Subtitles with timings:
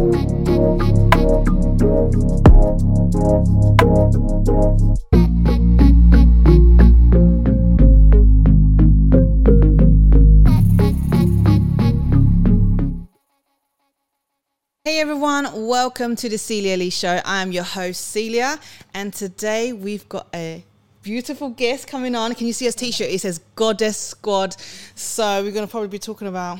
[0.00, 0.06] Hey
[15.00, 17.20] everyone, welcome to the Cilia Li Show.
[17.26, 18.58] I am your host Cilia,
[18.94, 20.64] and today we've got a
[21.02, 22.34] beautiful guest coming on.
[22.34, 23.10] Can you see his t-shirt?
[23.10, 24.56] It says Goddess Squad.
[24.94, 26.58] So we're gonna probably be talking about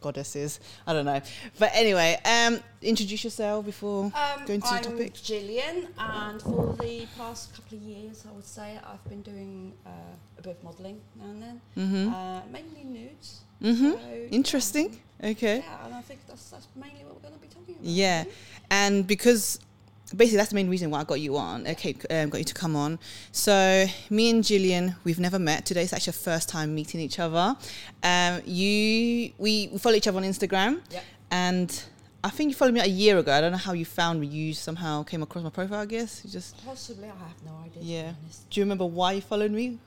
[0.00, 0.60] goddesses.
[0.86, 1.20] I don't know,
[1.58, 5.14] but anyway, um, introduce yourself before Um, going to I'm the topic.
[5.14, 9.90] Jillian, and for the past couple of years, I would say I've been doing uh,
[10.38, 12.14] a bit of modelling now and then, Mm-hmm.
[12.14, 13.40] uh, mainly nudes.
[13.62, 13.90] Mm-hmm.
[13.92, 14.28] So.
[14.30, 14.98] Interesting.
[15.22, 15.58] Okay.
[15.58, 17.84] Yeah, and I think that's that's mainly what we're going to be talking about.
[17.84, 18.24] Yeah,
[18.70, 19.60] and because
[20.16, 21.66] basically that's the main reason why I got you on.
[21.66, 22.98] Okay, um, got you to come on.
[23.32, 25.66] So me and Jillian, we've never met.
[25.66, 27.56] Today is actually our first time meeting each other.
[28.02, 31.04] Um, you, we, we follow each other on Instagram, Yep.
[31.30, 31.84] and
[32.22, 33.32] I think you followed me a year ago.
[33.32, 34.26] I don't know how you found me.
[34.26, 35.80] You somehow came across my profile.
[35.80, 36.62] I guess you just.
[36.66, 37.82] Possibly, I have no idea.
[37.82, 38.08] Yeah.
[38.08, 38.50] To be honest.
[38.50, 39.78] Do you remember why you followed me?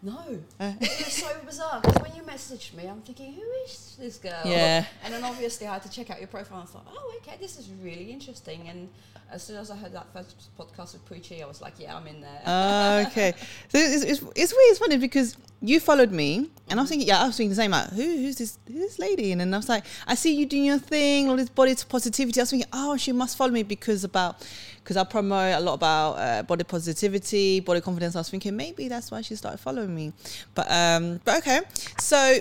[0.00, 0.38] No.
[0.60, 0.72] Uh.
[0.80, 4.42] it so bizarre because when you messaged me, I'm thinking, who is this girl?
[4.44, 4.84] Yeah.
[5.02, 7.36] And then obviously I had to check out your profile and I thought, oh, okay,
[7.40, 8.68] this is really interesting.
[8.68, 8.88] And
[9.30, 12.06] as soon as I heard that first podcast with Poochie, I was like, yeah, I'm
[12.06, 12.42] in there.
[12.46, 13.34] Oh, okay.
[13.68, 14.70] So it's, it's, it's weird.
[14.70, 17.56] It's funny because you followed me, and I was thinking, yeah, I was thinking the
[17.56, 17.72] same.
[17.72, 19.32] Like, who, who's this, who's this lady?
[19.32, 22.40] And then I was like, I see you doing your thing, all this body positivity.
[22.40, 24.46] I was thinking, oh, she must follow me because about,
[24.88, 28.16] because I promote a lot about uh, body positivity, body confidence.
[28.16, 30.14] I was thinking maybe that's why she started following me.
[30.54, 31.60] But um, but okay.
[31.98, 32.38] So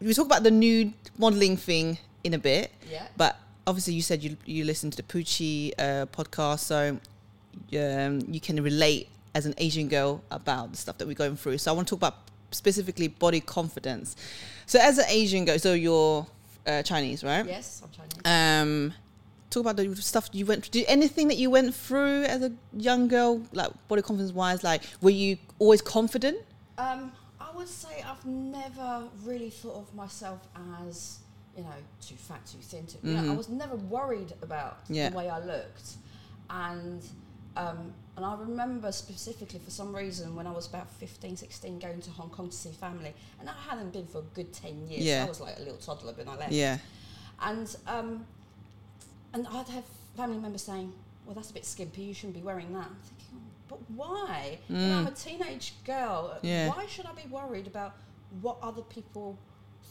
[0.00, 2.70] we talk about the nude modeling thing in a bit.
[2.88, 3.08] yeah.
[3.16, 7.00] But obviously, you said you you listened to the Poochie uh, podcast, so
[7.76, 11.58] um, you can relate as an Asian girl about the stuff that we're going through.
[11.58, 12.18] So I want to talk about
[12.52, 14.14] specifically body confidence.
[14.66, 16.28] So as an Asian girl, so you're
[16.64, 17.44] uh, Chinese, right?
[17.44, 18.92] Yes, I'm Chinese.
[18.92, 18.94] Um,
[19.50, 20.70] talk about the stuff you went.
[20.70, 24.62] Did anything that you went through as a young girl, like body confidence wise?
[24.64, 26.38] Like, were you always confident?
[26.78, 30.38] Um, I would say I've never really thought of myself
[30.86, 31.18] as,
[31.56, 31.68] you know,
[32.00, 32.86] too fat, too thin.
[32.86, 33.36] Too, you know, I Mhm.
[33.36, 35.10] was never worried about Yeah.
[35.10, 35.96] the way I looked,
[36.48, 37.02] and
[37.56, 42.00] um, and I remember specifically for some reason when I was about 15, 16, going
[42.02, 45.02] to Hong Kong to see family, and I hadn't been for a good ten years.
[45.04, 45.24] Yeah.
[45.24, 46.52] I was like a little toddler when I left.
[46.52, 46.78] Yeah,
[47.42, 48.24] And um,
[49.34, 49.84] and I'd have
[50.16, 50.92] family members saying,
[51.24, 52.02] "Well, that's a bit skimpy.
[52.02, 54.58] You shouldn't be wearing that." I'm thinking, but why?
[54.68, 56.34] You know, I'm a teenage girl.
[56.36, 56.38] Mm.
[56.42, 56.68] Yeah.
[56.68, 57.94] Why should I be worried about
[58.40, 59.38] what other people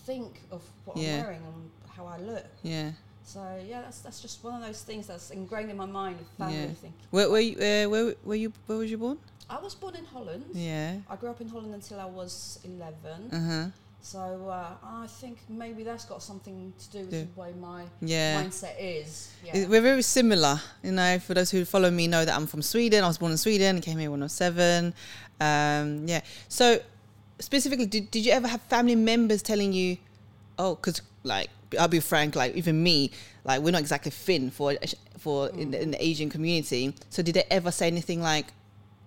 [0.05, 1.17] think of what Yeah.
[1.17, 2.45] I'm wearing and how I look?
[2.63, 2.91] yeah.
[3.23, 6.19] So yeah, that's that's just one of those things that's ingrained in my mind.
[6.19, 6.73] of Family Yeah.
[6.73, 6.95] think.
[7.11, 8.51] Where where you, uh, where were you?
[8.65, 9.19] Where was you born?
[9.49, 10.45] I was born in Holland.
[10.53, 10.97] Yeah.
[11.09, 13.29] I grew up in Holland until I was 11.
[13.31, 13.65] Uh huh.
[14.01, 17.23] So uh, I think maybe that's got something to do with Yeah.
[17.35, 18.43] the way my Yeah.
[18.43, 19.29] mindset is.
[19.45, 19.67] Yeah.
[19.67, 20.59] We're very similar.
[20.83, 23.03] You know, for those who follow me know that I'm from Sweden.
[23.03, 24.93] I was born in Sweden, came here when I was seven.
[25.39, 26.21] Um, yeah.
[26.47, 26.79] So,
[27.39, 29.97] specifically, did, did you ever have family members telling you,
[30.57, 33.11] oh, because, like, I'll be frank, like, even me,
[33.43, 34.75] like, we're not exactly thin for
[35.19, 36.95] for in, the, in the Asian community.
[37.09, 38.47] So, did they ever say anything like,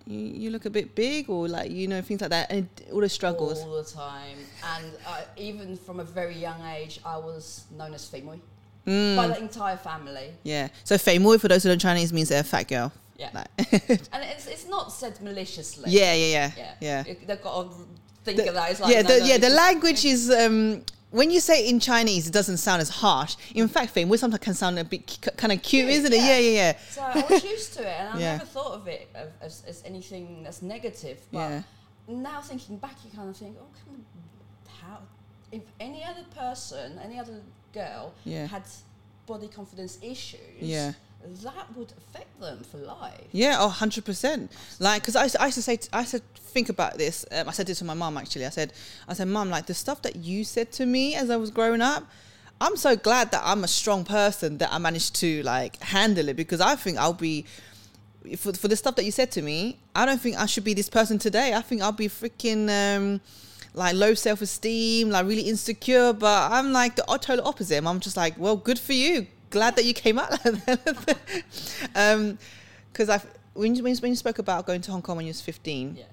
[0.05, 2.99] you, you look a bit big, or like, you know, things like that, and all
[3.01, 3.61] the struggles?
[3.61, 4.37] all the time.
[4.75, 8.39] And I, even from a very young age, I was known as Femoy
[8.85, 10.33] Mm, by the entire family.
[10.43, 10.67] yeah.
[10.83, 12.91] So, Feimoy, for those who don't Chinese, means they're a fat girl.
[13.17, 13.47] Yeah, Like,
[14.11, 15.89] and it's it's not said maliciously.
[15.89, 17.03] yeah, yeah, yeah, yeah, yeah.
[17.07, 17.77] It- they've got to
[18.25, 18.71] think The- of that.
[18.71, 19.37] It's like yeah, no, the, no, yeah.
[19.37, 23.35] The language is um, when you say in Chinese, it doesn't sound as harsh.
[23.53, 26.17] In fact, Fame, we sometimes can sound a bit kind of cute, Cute, isn't it?
[26.17, 26.27] yeah.
[26.27, 26.73] Yeah, yeah, yeah.
[26.89, 28.31] So I was used to it, and I Yeah.
[28.37, 29.07] never thought of it
[29.39, 31.19] as, as anything that's negative.
[31.31, 31.61] But Yeah.
[32.07, 34.05] now thinking back, you kind of think, oh, come on,
[34.81, 34.97] how?
[35.51, 37.39] If any other person, any other
[37.73, 38.47] girl Yeah.
[38.47, 38.63] had
[39.27, 40.93] body confidence issues, Yeah.
[41.43, 43.27] That would affect them for life.
[43.31, 44.49] Yeah, oh, 100%.
[44.79, 47.25] Like, because I, I used to say, I used to think about this.
[47.31, 48.45] Um, I said this to my mom, actually.
[48.45, 48.73] I said,
[49.07, 51.81] I said, Mom, like, the stuff that you said to me as I was growing
[51.81, 52.03] up,
[52.61, 56.35] I'm so glad that I'm a strong person that I managed to, like, handle it
[56.35, 57.45] because I think I'll be,
[58.37, 60.73] for, for the stuff that you said to me, I don't think I should be
[60.73, 61.53] this person today.
[61.53, 63.21] I think I'll be freaking, um,
[63.73, 66.13] like low self esteem, like really insecure.
[66.13, 67.83] But I'm like the total opposite.
[67.83, 69.27] I'm just like, well, good for you.
[69.53, 71.17] Glad that you came out like that.
[71.95, 72.39] um,
[72.91, 73.21] because I
[73.53, 76.05] when you, when you spoke about going to Hong Kong when you was 15, Yeah.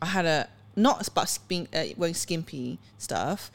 [0.00, 3.50] I had a not about being uh, wearing skimpy stuff.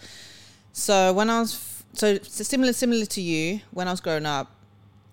[0.73, 4.51] So when I was f- so similar similar to you when I was growing up,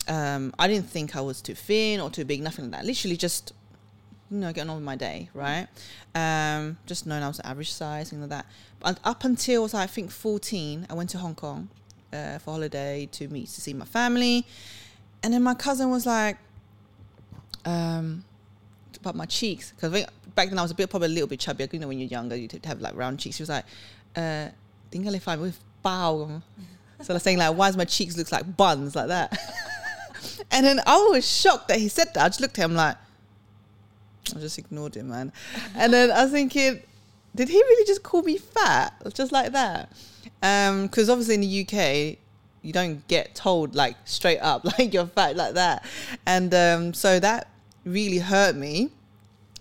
[0.08, 2.86] um, I didn't think I was too thin or too big, nothing like that.
[2.86, 3.52] Literally just
[4.32, 5.68] you know getting on with my day, right?
[6.16, 8.46] Um, just knowing I was average size, things like that.
[8.80, 11.68] But up until I, was, I think 14, I went to Hong Kong,
[12.12, 14.46] uh, for holiday to meet to see my family,
[15.22, 16.36] and then my cousin was like,
[17.64, 18.24] um,
[19.00, 21.68] about my cheeks because back then I was a bit probably a little bit chubby.
[21.70, 23.36] You know, when you're younger, you have like round cheeks.
[23.36, 23.64] She was like,
[24.16, 24.48] uh,
[24.90, 26.42] "Tinggal if I'm with bow."
[27.02, 29.38] So I was saying like, "Why does my cheeks look like buns like that?"
[30.50, 32.24] and then I was shocked that he said that.
[32.24, 32.96] I just looked at him like,
[34.34, 35.32] I just ignored him, man.
[35.74, 36.82] And then I was thinking,
[37.38, 39.92] did he really just call me fat, just like that?
[40.40, 42.18] Because um, obviously in the UK,
[42.62, 45.84] you don't get told like straight up like you're fat like that,
[46.26, 47.48] and um, so that
[47.84, 48.90] really hurt me.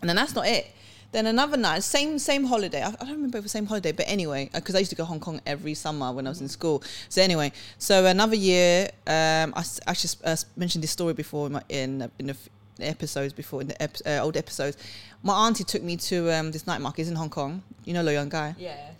[0.01, 0.71] And then that's not it.
[1.11, 2.81] Then another night, same same holiday.
[2.81, 4.89] I, I don't remember if it was the same holiday, but anyway, because I used
[4.89, 6.81] to go Hong Kong every summer when I was in school.
[7.09, 11.61] So anyway, so another year, um, I actually uh, mentioned this story before in my,
[11.69, 12.37] in, in the
[12.85, 14.77] episodes before in the ep- uh, old episodes.
[15.23, 17.63] My auntie took me to um, this night market it's in Hong Kong.
[17.85, 18.55] You know Loyang Gai.
[18.57, 18.93] Yes.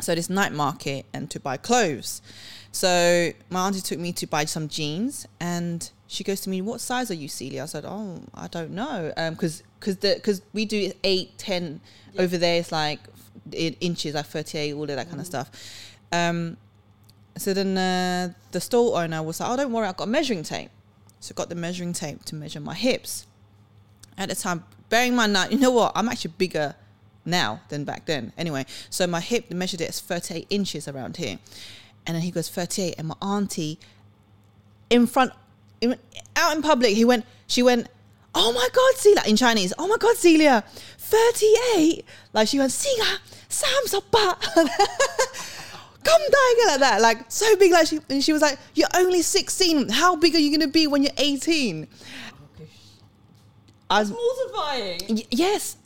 [0.00, 2.22] So this night market and to buy clothes.
[2.70, 6.80] So my auntie took me to buy some jeans and she goes to me, "What
[6.80, 10.64] size are you, Cilia?" I said, "Oh, I don't know, because um, because because we
[10.64, 11.80] do eight, ten
[12.14, 12.22] yeah.
[12.22, 12.58] over there.
[12.58, 13.00] It's like
[13.52, 15.10] in inches, like thirty eight, all of that mm.
[15.10, 15.50] kind of stuff."
[16.10, 16.56] Um,
[17.36, 20.42] so then uh, the store owner was like, "Oh, don't worry, I've got a measuring
[20.42, 20.70] tape."
[21.20, 23.26] So I got the measuring tape to measure my hips.
[24.16, 25.92] At the time, bearing in mind now, you know what?
[25.94, 26.74] I'm actually bigger
[27.24, 28.32] now than back then.
[28.36, 31.38] Anyway, so my hip measured it as 38 inches around here,
[32.06, 33.78] and then he goes 38, and my auntie
[34.90, 35.32] in front
[36.36, 37.88] out in public, he went, she went,
[38.34, 40.64] oh my God, Cilia, in Chinese, oh my God, Cilia,
[40.98, 42.04] 38.
[42.32, 43.18] Like she went, Cilia,
[43.48, 44.02] Sam's a.
[46.08, 47.72] Come dying like that, like so big.
[47.72, 49.90] Like she, and she was like, "You're only 16.
[49.90, 51.86] How big are you gonna be when you're 18?"
[53.90, 55.00] I was mortifying.
[55.08, 55.76] Y- yes,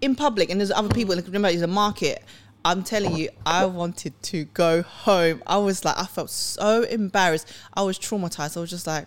[0.00, 1.14] in public, and there's other people.
[1.14, 2.22] Like, remember, it's a market.
[2.64, 5.42] I'm telling you, I wanted to go home.
[5.46, 7.48] I was like, I felt so embarrassed.
[7.72, 8.56] I was traumatized.
[8.56, 9.06] I was just like,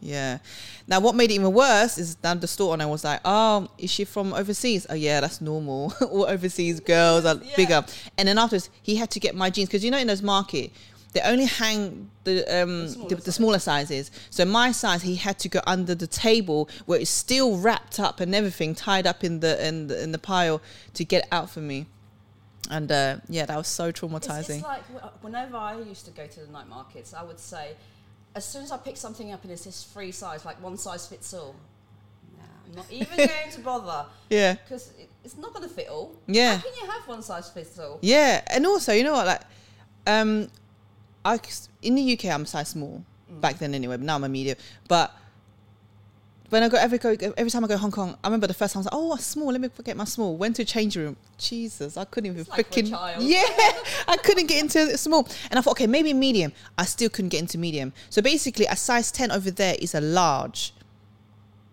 [0.00, 0.38] yeah.
[0.86, 3.68] Now, what made it even worse is down the store and I was like, "Oh,
[3.78, 4.86] is she from overseas?
[4.90, 5.94] Oh, yeah, that's normal.
[6.10, 7.56] All overseas girls are yeah.
[7.56, 7.84] bigger."
[8.18, 10.72] And then afterwards, he had to get my jeans because you know in those market
[11.14, 14.10] they only hang the um the smaller, the, the smaller, sizes.
[14.30, 18.20] So my size, he had to go under the table where it's still wrapped up
[18.20, 20.60] and everything tied up in the in the, in the pile
[20.94, 21.86] to get out for me.
[22.68, 24.38] And uh, yeah, that was so traumatizing.
[24.38, 24.82] It's, it's like
[25.22, 27.76] whenever I used to go to the night markets, I would say
[28.34, 31.06] as soon as I pick something up and it's this free size, like one size
[31.06, 31.54] fits all,
[32.36, 34.06] nah, I'm not even going to bother.
[34.30, 34.54] Yeah.
[34.54, 36.14] Because it, it's not going to fit all.
[36.26, 36.56] Yeah.
[36.56, 37.98] How can you have one size fits all?
[38.02, 39.42] Yeah, and also, you know what, like,
[40.06, 40.48] um,
[41.24, 41.38] I
[41.80, 43.02] in the UK I'm a size small
[43.32, 43.40] mm.
[43.40, 44.58] back then anyway, but now I'm a medium.
[44.88, 45.14] But
[46.50, 48.74] when I go every go every time I go Hong Kong, I remember the first
[48.74, 49.50] time I was like, oh, small.
[49.50, 50.36] Let me forget my small.
[50.36, 51.16] Went to a change room.
[51.38, 52.90] Jesus, I couldn't even it's freaking.
[52.90, 53.44] Like yeah,
[54.06, 56.52] I couldn't get into small, and I thought, okay, maybe medium.
[56.76, 57.92] I still couldn't get into medium.
[58.10, 60.74] So basically, a size ten over there is a large.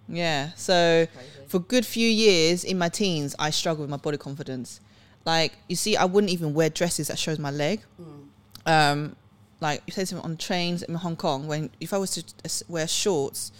[0.07, 0.51] Yeah.
[0.55, 1.07] So
[1.47, 4.79] for a good few years in my teens, I struggled with my body confidence.
[5.25, 7.81] Like you see, I wouldn't even wear dresses that shows my leg.
[8.01, 8.21] Mm.
[8.65, 9.15] Um,
[9.59, 12.87] like you say something on trains in Hong Kong when if I was to wear
[12.87, 13.51] shorts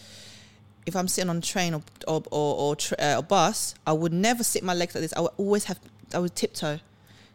[0.86, 3.94] if I'm sitting on a train or or or, or, tra- uh, or, bus, I
[3.94, 5.14] would never sit my legs like this.
[5.14, 5.80] I would always have
[6.14, 6.80] I would tiptoe,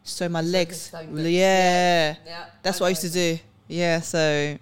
[0.02, 0.90] so my so legs.
[0.92, 3.38] Yeah, yeah, yeah, that's I what I used to do.
[3.68, 4.58] Yeah, so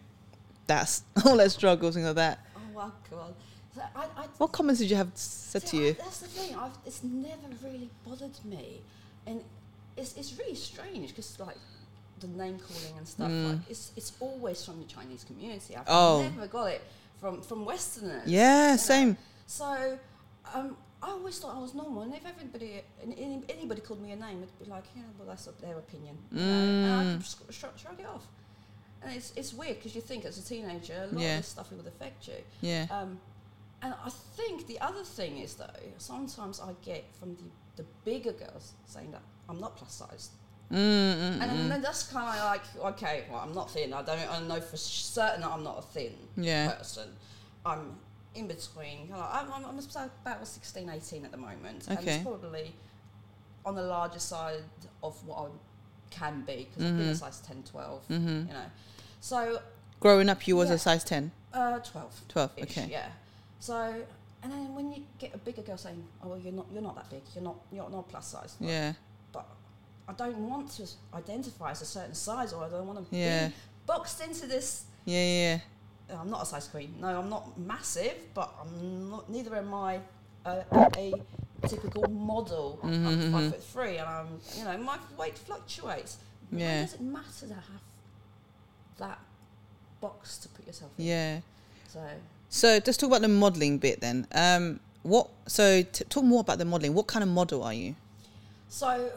[0.66, 2.38] that's all that struggles and all that.
[2.56, 3.34] Oh my god!
[3.74, 5.93] So I, I, what comments did you have said see, to you?
[5.94, 6.56] that's the thing.
[6.56, 8.81] I've, it's never really bothered me,
[9.26, 9.43] and
[9.96, 11.56] it's it's really strange because like
[12.20, 13.31] the name calling and stuff.
[13.31, 13.48] Mm.
[13.50, 15.74] Like it's it's always from the Chinese community.
[15.76, 16.22] I've oh.
[16.22, 16.82] never got it
[17.24, 18.26] from from Westerners.
[18.26, 19.10] Yeah, same.
[19.10, 19.16] Know?
[19.46, 19.98] So
[20.54, 24.16] um, I always thought I was normal, and if everybody any, anybody called me a
[24.16, 26.38] name, it'd be like, yeah, well, that's their opinion, mm.
[26.38, 27.52] and I could mm.
[27.52, 28.26] shrug, shrug it off.
[29.02, 31.36] And it's it's weird because you think as a teenager, a lot yeah.
[31.36, 32.40] of this stuff would affect you.
[32.60, 32.86] Yeah.
[32.90, 33.19] Um,
[33.81, 38.32] and I think the other thing is though, sometimes I get from the, the bigger
[38.32, 40.31] girls saying that I'm not plus sized.
[40.73, 41.69] Mm, mm, and mm.
[41.69, 43.93] then that's kind of like, okay, well, I'm not thin.
[43.93, 46.73] I don't I know for certain that I'm not a thin yeah.
[46.73, 47.09] person.
[47.65, 47.97] I'm
[48.35, 49.13] in between.
[49.15, 51.87] I'm, I'm, I'm about 16, 18 at the moment.
[51.89, 51.97] Okay.
[51.99, 52.75] And it's probably
[53.65, 54.63] on the larger side
[55.03, 55.47] of what I
[56.11, 56.87] can be because mm-hmm.
[56.87, 57.15] I've been a mm-hmm.
[57.15, 58.29] size 10, 12, mm-hmm.
[58.29, 58.67] you know.
[59.21, 59.61] So.
[60.01, 60.75] Growing up, you was yeah.
[60.75, 61.31] a size 10?
[61.53, 62.21] Uh, 12.
[62.29, 62.89] 12, okay.
[62.91, 63.09] Yeah.
[63.61, 63.94] So,
[64.43, 66.97] and then when you get a bigger girl saying, oh, well, you're not, you're not
[66.97, 68.56] that big, you're not, you're not plus size.
[68.61, 68.93] Like, yeah
[70.08, 73.49] I don't want to identify as a certain size or I don't want to yeah.
[73.49, 73.55] be
[73.87, 74.84] boxed into this.
[75.05, 75.58] Yeah, yeah.
[76.20, 76.94] I'm not a size queen.
[77.01, 79.31] No, I'm not massive, but I'm not.
[79.31, 80.01] Neither am I
[80.44, 81.13] a
[81.67, 82.79] typical model.
[82.82, 83.51] Mm-hmm, I'm 5 mm-hmm.
[83.51, 84.27] foot three, and I'm.
[84.58, 86.19] You know, my weight fluctuates.
[86.53, 86.81] Yeah.
[86.81, 87.81] Why does it matter to have
[88.99, 89.19] that
[90.05, 91.06] box to put yourself in.
[91.06, 91.41] Yeah.
[91.89, 92.01] So
[92.49, 94.27] So let's talk about the modeling bit then.
[94.32, 95.31] Um, what?
[95.46, 96.94] So t- talk more about the modeling.
[96.94, 97.94] What kind of model are you?
[98.69, 99.11] So,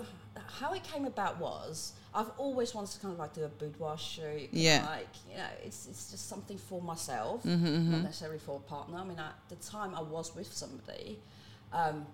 [0.47, 3.97] how it came about was I've always wanted to kind of like do a boudoir
[3.97, 4.49] shoot.
[4.51, 4.85] Yeah.
[4.85, 8.97] Like, you know, it's, it's just something for myself, Mm-hmm, not necessarily for a partner.
[8.97, 11.19] I mean, at the time I was with somebody,
[11.73, 12.05] um,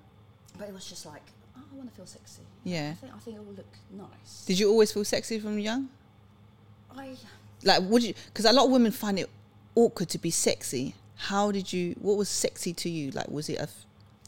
[0.57, 1.21] but it was just like,
[1.57, 2.41] oh, I want to feel sexy.
[2.63, 2.91] Yeah.
[2.91, 4.43] I think, I think it will look nice.
[4.45, 5.89] Did you always feel sexy from young?
[6.95, 7.15] I,
[7.63, 8.13] Like, would you?
[8.27, 9.29] Because a lot of women find it
[9.75, 10.95] awkward to be sexy.
[11.15, 11.95] How did you?
[12.01, 13.11] What was sexy to you?
[13.11, 13.63] Like, was it a?
[13.63, 13.85] f-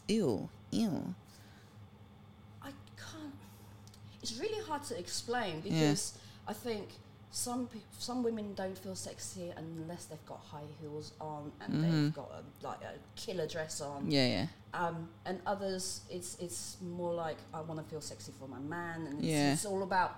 [0.08, 1.14] Ew, ew.
[2.62, 3.34] I can't.
[4.30, 6.14] It's really hard to explain because
[6.48, 6.88] I think
[7.30, 12.14] some pe- some women don't feel sexy unless they've got high heels on and they've
[12.14, 14.10] got a, like a killer dress on.
[14.10, 18.48] Yeah, yeah, Um, and others, it's it's more like I want to feel sexy for
[18.48, 19.52] my man, and it's, Yeah.
[19.52, 20.16] it's all about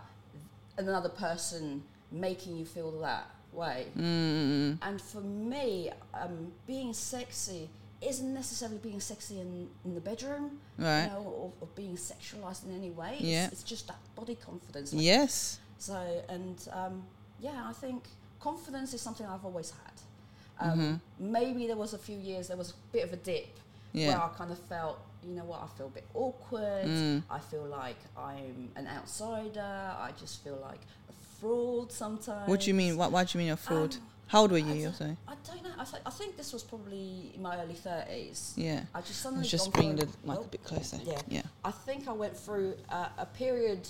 [0.78, 3.88] another person making you feel that way.
[3.96, 7.68] mm, And for me, um, being sexy
[8.00, 11.04] isn't necessarily being sexy in, in the bedroom, right.
[11.04, 13.16] you know, or, or being sexualized in any way.
[13.18, 13.44] Yeah.
[13.46, 14.92] It's, it's just that body confidence.
[14.92, 15.58] like- Yes.
[15.78, 15.96] So,
[16.28, 17.02] and um,
[17.40, 18.04] yeah, I think
[18.40, 20.70] confidence is something I've always had.
[20.72, 21.32] Um, Mm-hmm.
[21.32, 23.48] Maybe there was a few years, there was a bit of a dip
[23.92, 26.86] where I kind of felt, you know what, I feel a bit awkward.
[26.86, 27.22] Mm.
[27.30, 29.60] I feel like I'm an outsider.
[29.60, 30.78] I just feel like
[31.08, 32.48] a fraud sometimes.
[32.48, 32.96] What do you mean?
[32.96, 33.94] Why, why do you mean a fraud?
[33.96, 34.74] Um, How old were I you?
[34.74, 35.16] don't- Also?
[35.26, 35.70] I don't know.
[35.78, 38.52] I, th- I think this was probably in my early 30s.
[38.56, 38.82] Yeah.
[38.94, 40.98] I just suddenly was just bringing the mic a bit closer.
[41.04, 41.20] yeah.
[41.28, 41.42] Yeah.
[41.64, 43.88] I think I went through uh, a period,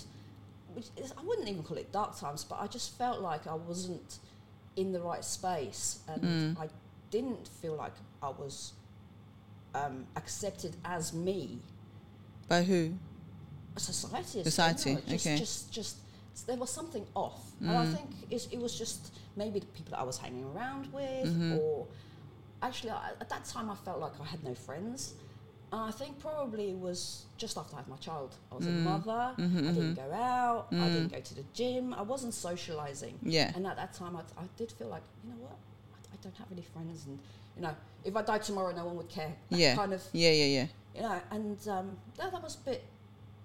[0.73, 3.55] which is, I wouldn't even call it dark times, but I just felt like I
[3.55, 4.19] wasn't
[4.75, 6.59] in the right space, and Mm.
[6.61, 6.69] I
[7.11, 7.93] didn't feel like
[8.23, 8.73] I was
[9.75, 11.59] um, accepted as me.
[12.47, 12.93] By who?
[13.77, 15.37] Society, Society, just, okay.
[15.37, 15.97] just, just
[16.43, 17.93] there was something off, and I Mm.
[17.95, 21.59] think it's, it was just maybe the people that I was hanging around with, Mhm.
[21.59, 21.87] or
[22.61, 25.13] actually I, at that time I felt like I had no friends.
[25.71, 28.35] And I think probably it was just after I had my child.
[28.51, 28.83] I was a Mm.
[28.83, 29.35] mother.
[29.37, 29.95] Mhm, I didn't mhm.
[29.95, 30.67] go out.
[30.71, 30.93] I Mm.
[30.93, 31.93] didn't go to the gym.
[31.93, 33.19] I wasn't socializing.
[33.21, 33.51] Yeah.
[33.55, 35.57] And at that time, I, I did feel like, you know what?
[35.93, 37.05] I, I don't have any friends.
[37.05, 37.19] And,
[37.55, 39.35] you know, if I died tomorrow, no one would care.
[39.49, 39.75] Yeah.
[39.81, 40.67] kind of, Yeah, yeah, yeah.
[40.95, 42.83] you know, and um, that, that was a bit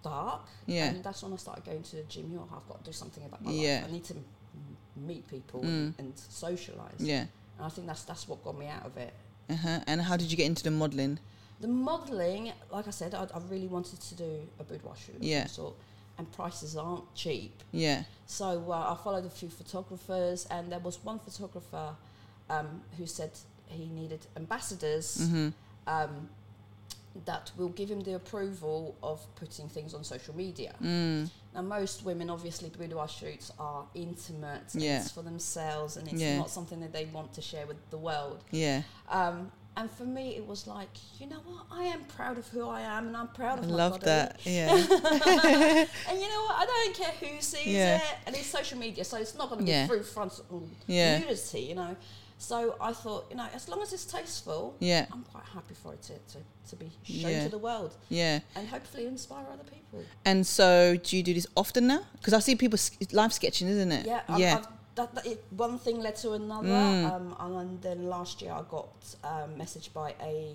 [0.04, 0.42] dark.
[0.66, 0.86] Yeah.
[0.90, 2.26] And that's when I started going to the gym.
[2.30, 3.76] You know, I've got to do something about my Yeah.
[3.80, 3.84] life.
[3.88, 4.26] I need to m-
[5.10, 5.94] meet people Mm.
[5.98, 7.00] and, socialize.
[7.12, 7.24] Yeah.
[7.56, 9.12] And I think that's, that's what got me out of it.
[9.50, 9.80] Uh huh.
[9.86, 11.18] And how did you get into the modeling?
[11.60, 14.30] The modelling, like I said, I, I really wanted to do
[14.60, 15.16] a boudoir shoot.
[15.20, 15.46] Yeah.
[15.46, 15.74] sort,
[16.18, 17.54] and prices aren't cheap.
[17.72, 18.04] Yeah.
[18.26, 21.94] So uh, I followed a few photographers, and there was one photographer
[22.50, 22.68] um,
[22.98, 23.30] who said
[23.66, 25.48] he needed ambassadors Mm-hmm.
[25.86, 26.28] um,
[27.26, 30.74] that will give him the approval of putting things on social media.
[30.82, 31.30] Mm.
[31.54, 35.00] Now, most women, obviously, boudoir shoots are intimate, Yeah.
[35.00, 36.38] it's for themselves, and it's Yeah.
[36.38, 38.42] not something that they want to share with the world.
[38.50, 38.82] Yeah.
[39.08, 41.66] Um, and for me, it was like, you know what?
[41.70, 44.04] I am proud of who I am, and I'm proud I of my love body.
[44.06, 44.40] that.
[44.44, 44.68] Yeah.
[46.08, 46.56] And you know what?
[46.56, 47.96] I don't care who sees Yeah.
[47.98, 51.18] it, and it's social media, so it's not going to be through frontal Yeah.
[51.18, 51.96] nudity, you know.
[52.38, 55.06] So I thought, you know, as long as it's tasteful, Yeah.
[55.12, 56.38] I'm quite happy for it to, to,
[56.70, 57.44] to be shown Yeah.
[57.44, 58.40] to the world Yeah.
[58.56, 60.04] and hopefully inspire other people.
[60.24, 62.00] And so, do you do this often now?
[62.16, 62.78] Because I see people
[63.12, 64.06] live sketching, isn't it?
[64.06, 64.56] Yeah, I've, yeah.
[64.58, 67.10] I've, that, that it, one thing led to another, Mm.
[67.12, 68.88] um, and then last year I got
[69.24, 70.54] um, messaged by a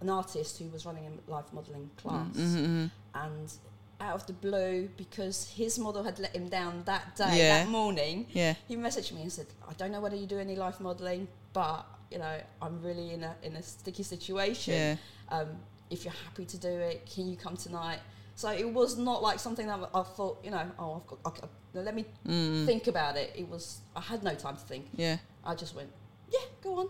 [0.00, 2.86] an artist who was running a live modelling class, Mm-hmm.
[3.14, 3.52] and
[4.00, 7.64] out of the blue, because his model had let him down that day, Yeah.
[7.64, 8.54] that morning, Yeah.
[8.68, 11.84] he messaged me and said, "I don't know whether you do any live modelling, but
[12.10, 14.74] you know, I'm really in a in a sticky situation.
[14.74, 14.96] Yeah.
[15.30, 15.48] Um,
[15.90, 18.00] if you're happy to do it, can you come tonight?"
[18.36, 21.48] So it was not like something that I thought, you know, oh, I've got, okay,
[21.74, 22.66] let me Mm.
[22.66, 23.32] think about it.
[23.34, 24.86] It was I had no time to think.
[24.94, 25.16] Yeah.
[25.44, 25.90] I just went,
[26.30, 26.88] yeah, go on.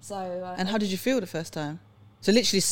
[0.00, 1.78] So uh, And how did you feel the first time?
[2.22, 2.62] So literally,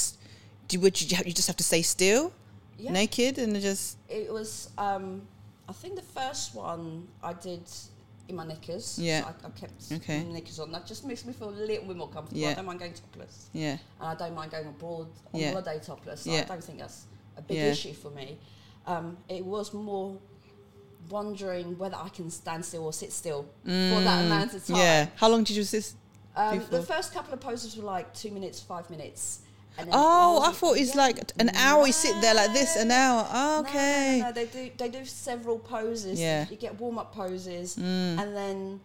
[0.69, 2.33] do you, would you, you just have to stay still,
[2.80, 4.70] yeah, naked, and just it was.
[4.78, 5.22] Um,
[5.68, 7.62] I think the first one I did
[8.28, 8.99] in my knickers.
[8.99, 9.22] Yeah.
[9.22, 10.25] so I, I kept Okay.
[10.25, 10.72] my knickers on.
[10.72, 12.40] That just makes me feel a little bit more comfortable.
[12.40, 12.50] Yeah.
[12.50, 15.50] I don't mind going topless, yeah, and I don't mind going abroad on Yeah.
[15.52, 16.22] holiday topless.
[16.22, 16.40] So Yeah.
[16.40, 17.06] I don't think that's
[17.37, 17.66] a big Yeah.
[17.72, 18.38] issue for me.
[18.87, 20.16] Um, it was more
[21.08, 24.26] wondering whether I can stand still or sit still for that Mm.
[24.26, 24.76] amount of time.
[24.76, 25.06] Yeah.
[25.16, 25.92] How long did you sit?
[26.37, 29.40] Um, the first couple of poses were like two minutes, five minutes.
[29.92, 31.00] Oh, I thought it's yeah.
[31.02, 31.86] like an hour.
[31.86, 32.94] You sit there like this, an No.
[32.94, 33.28] hour.
[33.32, 34.20] No, no, no, okay.
[34.22, 36.20] no, They do they do several poses.
[36.20, 36.46] Yeah.
[36.50, 38.18] You get warm up poses, Mm.
[38.20, 38.80] and then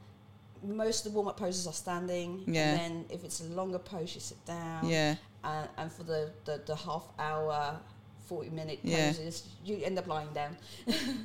[0.63, 2.43] most of the warm up poses are standing.
[2.47, 2.69] Yeah.
[2.71, 4.87] And then if it's a longer pose, you sit down.
[4.87, 5.15] Yeah.
[5.43, 7.77] And, and for the, the, the half hour,
[8.25, 9.07] forty minute Yeah.
[9.11, 10.55] poses, you end up lying down.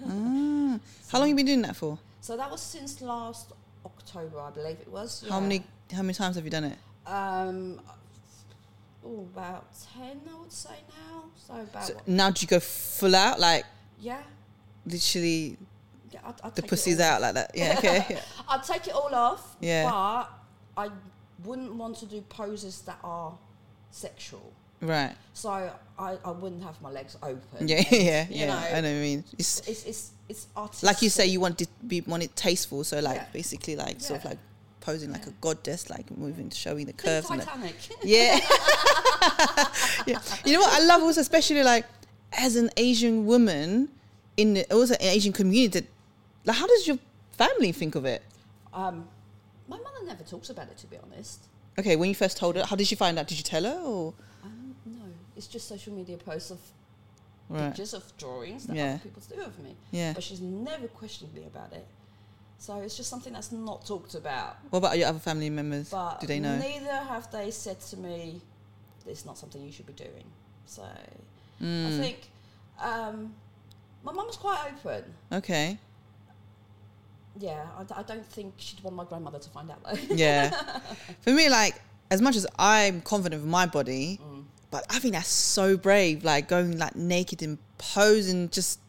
[0.07, 0.79] Ah.
[1.11, 1.99] How long have you been doing that for?
[2.21, 3.53] So that was since last
[3.85, 5.25] October, I believe it was.
[5.29, 5.41] How yeah.
[5.41, 6.79] many how many times have you done it?
[7.07, 7.81] Um,
[9.05, 11.25] oh, about ten, I would say now.
[11.37, 13.65] So about So now do you go full out like
[13.99, 14.23] yeah.
[14.87, 15.57] literally
[16.11, 17.53] yeah I'd, I'd the pussy's out like that?
[17.55, 18.07] Yeah, okay.
[18.11, 18.21] yeah.
[18.49, 19.57] I'd take it all off.
[19.61, 19.85] Yeah.
[19.91, 20.31] But
[20.77, 20.91] I
[21.45, 23.37] wouldn't want to do poses that are
[23.91, 24.53] sexual.
[24.83, 25.15] Right.
[25.35, 27.69] So I, I wouldn't have my legs open.
[27.69, 28.47] Yeah, and, yeah, you yeah.
[28.47, 29.25] know, I know what I mean.
[29.39, 30.87] It's It's it's it's artistic.
[30.87, 33.27] like you say you want to be want it tasteful, so like Yeah.
[33.33, 34.39] basically like sort of like
[34.81, 37.75] posing like a goddess, like moving, showing the curves the, Titanic.
[38.05, 38.39] Yeah.
[40.07, 40.19] yeah.
[40.45, 41.85] You know what I love also, especially like
[42.33, 43.89] as an Asian woman
[44.37, 45.81] in the, also an Asian community.
[45.81, 45.89] that-
[46.45, 46.99] Like, how does your
[47.33, 48.23] family think of it?
[48.73, 49.07] um,
[49.69, 51.41] my mother never talks about it, to be honest.
[51.79, 53.27] Okay, when you first told her, how did she find out?
[53.29, 55.03] Did you tell her or Um, no,
[55.37, 56.59] it's just social media posts of
[57.49, 57.69] right?
[57.69, 58.91] pictures of drawings that Yeah.
[58.95, 59.77] other people do of me.
[59.93, 60.13] Yeah.
[60.13, 61.87] But she's never questioned me about it.
[62.61, 64.59] So it's just something that's not talked about.
[64.69, 65.89] What about your other family members?
[65.91, 66.59] But Do they know?
[66.59, 68.43] neither have they said to me,
[69.07, 70.25] it's not something you should be doing.
[70.67, 72.31] So I Mm, think
[72.81, 73.35] um,
[74.05, 75.05] my mum's quite open.
[75.33, 75.79] okay.
[77.39, 77.65] Yeah,
[77.97, 80.15] I don't think she'd want my grandmother to find out though.
[80.15, 80.51] Yeah.
[81.23, 84.45] For me, like as much as I'm confident with my body, Mm.
[84.71, 86.25] but I think that's so brave.
[86.25, 88.81] Like going like naked and posing, just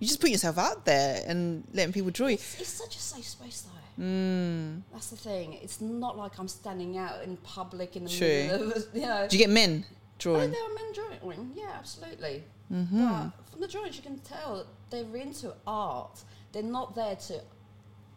[0.00, 2.34] you just put yourself out there and letting people draw you.
[2.34, 4.02] It's, it's such a safe space though.
[4.02, 4.80] Mm.
[4.92, 5.52] That's the thing.
[5.62, 8.46] It's not like I'm standing out in public in the True.
[8.46, 9.26] middle of, you know.
[9.28, 10.50] Do you get men Oh, drawing?
[10.50, 11.52] there are men drawing.
[11.54, 12.42] Yeah, absolutely.
[12.72, 13.08] Mm-hmm.
[13.08, 16.22] But from the drawings, you can tell they're into art.
[16.52, 17.34] They're not there to,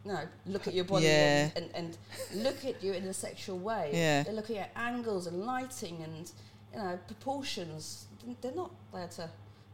[0.05, 1.49] you know, look at your body Yeah.
[1.55, 1.97] and, and,
[2.33, 3.91] and look at you in a sexual way.
[3.93, 4.23] Yeah.
[4.23, 6.31] They're looking at angles and lighting and,
[6.73, 8.05] you know, proportions.
[8.41, 9.29] They're not there to,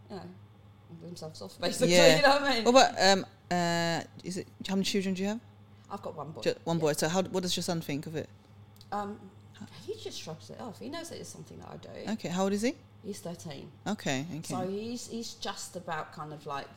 [0.10, 0.22] you know,
[1.01, 1.93] themselves off, basically.
[1.93, 2.15] Yeah.
[2.17, 2.63] You know what I mean?
[2.65, 5.39] What about um uh is it how many children do you have?
[5.91, 6.41] I've got one boy.
[6.41, 6.81] Just one Yeah.
[6.81, 6.93] boy.
[6.93, 8.29] So how what does your son think of it?
[8.91, 9.19] Um,
[9.86, 10.79] he just shrugs it off.
[10.79, 12.12] He knows that it's something that I do.
[12.13, 12.74] Okay, how old is he?
[13.03, 13.69] He's 13.
[13.88, 14.41] Okay, okay.
[14.43, 16.67] So he's he's just about kind of like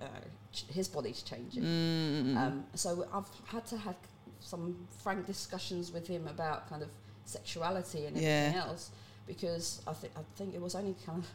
[0.00, 0.06] uh,
[0.52, 1.62] ch- his body's changing.
[1.62, 3.96] Mm, Um, so I've had to have
[4.40, 6.88] some frank discussions with him about kind of
[7.24, 8.64] sexuality and everything Yeah.
[8.66, 8.90] else
[9.26, 11.28] because I think I think it was only kind of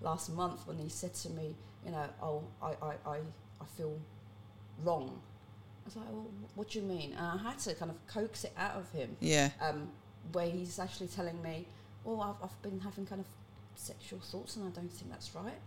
[0.00, 3.16] last month when he said to me, you know, oh, I I, I,
[3.60, 3.98] I feel
[4.84, 5.20] wrong.
[5.84, 7.14] I was like, well, what do you mean?
[7.16, 9.50] And I had to kind of coax it out of him yeah.
[9.60, 9.88] um,
[10.32, 11.66] where he's actually telling me,
[12.04, 13.26] well, I've, I've been having kind of
[13.74, 15.58] sexual thoughts and I don't think that's right.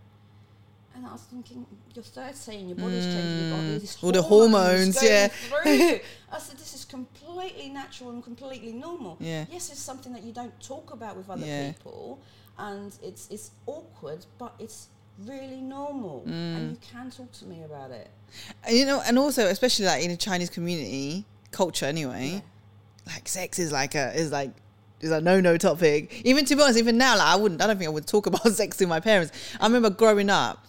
[0.94, 1.64] And I was thinking,
[1.94, 4.04] you're 13, your body's changing, you've got all these Mm.
[4.04, 5.28] All the hormones, yeah.
[5.28, 6.00] through.
[6.32, 9.16] I said, this is completely natural and completely normal.
[9.18, 9.46] Yeah.
[9.50, 11.72] Yes, it's something that you don't talk about with other Yeah.
[11.72, 12.20] people,
[12.58, 14.88] and it's it's awkward, but it's
[15.26, 16.56] really normal, Mm.
[16.56, 18.08] and you can talk to me about it.
[18.64, 22.40] And, you know, and also especially like in a Chinese community culture anyway, Yeah.
[23.14, 24.50] like sex is like a is like
[25.00, 26.22] is a no no topic.
[26.24, 27.60] Even to be honest, even now, like I wouldn't.
[27.60, 29.32] I don't think I would talk about sex to my parents.
[29.60, 30.64] I remember growing up,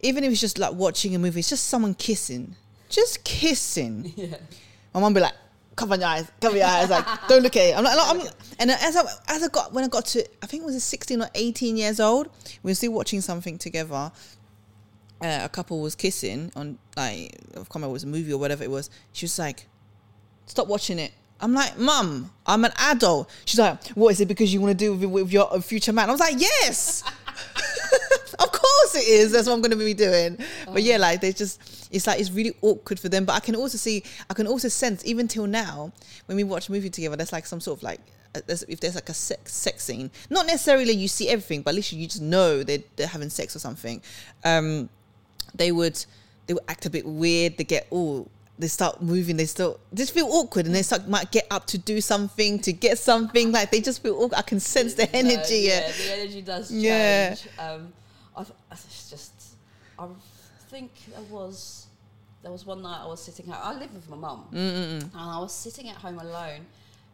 [0.00, 2.56] even if it's just like watching a movie, it's just someone kissing,
[2.88, 4.12] just kissing.
[4.16, 4.36] Yeah.
[4.92, 5.34] My mum be like,
[5.80, 7.76] cover your eyes, cover your eyes, like don't look at it.
[7.76, 8.20] I'm like, I'm,
[8.58, 11.22] and as I as I got when I got to, I think it was 16
[11.22, 12.28] or 18 years old,
[12.62, 14.12] we were still watching something together.
[15.22, 18.62] Uh, a couple was kissing on like I can't it was a movie or whatever
[18.62, 18.90] it was.
[19.12, 19.66] She was like,
[20.46, 21.12] stop watching it.
[21.42, 23.30] I'm like, Mum, I'm an adult.
[23.46, 26.08] She's like, What is it because you want to do with, with your future man?
[26.08, 27.02] I was like, Yes,
[28.38, 29.32] of course it is.
[29.32, 30.38] That's what I'm going to be doing.
[30.66, 33.24] But yeah, like they just, it's like it's really awkward for them.
[33.24, 35.92] But I can also see, I can also sense even till now
[36.26, 38.00] when we watch a movie together, there's like some sort of like.
[38.34, 41.74] uh, if there's like a sex, sex scene, not necessarily you see everything, but at
[41.76, 44.00] least you just know they're, they're having sex or something.
[44.44, 44.88] Um,
[45.54, 46.04] they would
[46.46, 47.56] they would act a bit weird.
[47.56, 48.28] They get all
[48.60, 49.36] they start moving.
[49.36, 52.72] They still just feel awkward, and they start might get up to do something to
[52.72, 53.50] get something.
[53.52, 54.34] Like they just feel awkward.
[54.38, 55.60] I can sense the No, energy.
[55.60, 56.82] Yeah, the energy does change.
[56.84, 57.34] Yeah.
[57.58, 57.92] Um,
[58.36, 59.32] I, th- I it's just,
[59.98, 60.06] I
[60.68, 61.86] think there was,
[62.42, 65.02] there was one night I was sitting at, I live with my mum, Mm-mm.
[65.02, 66.64] and I was sitting at home alone,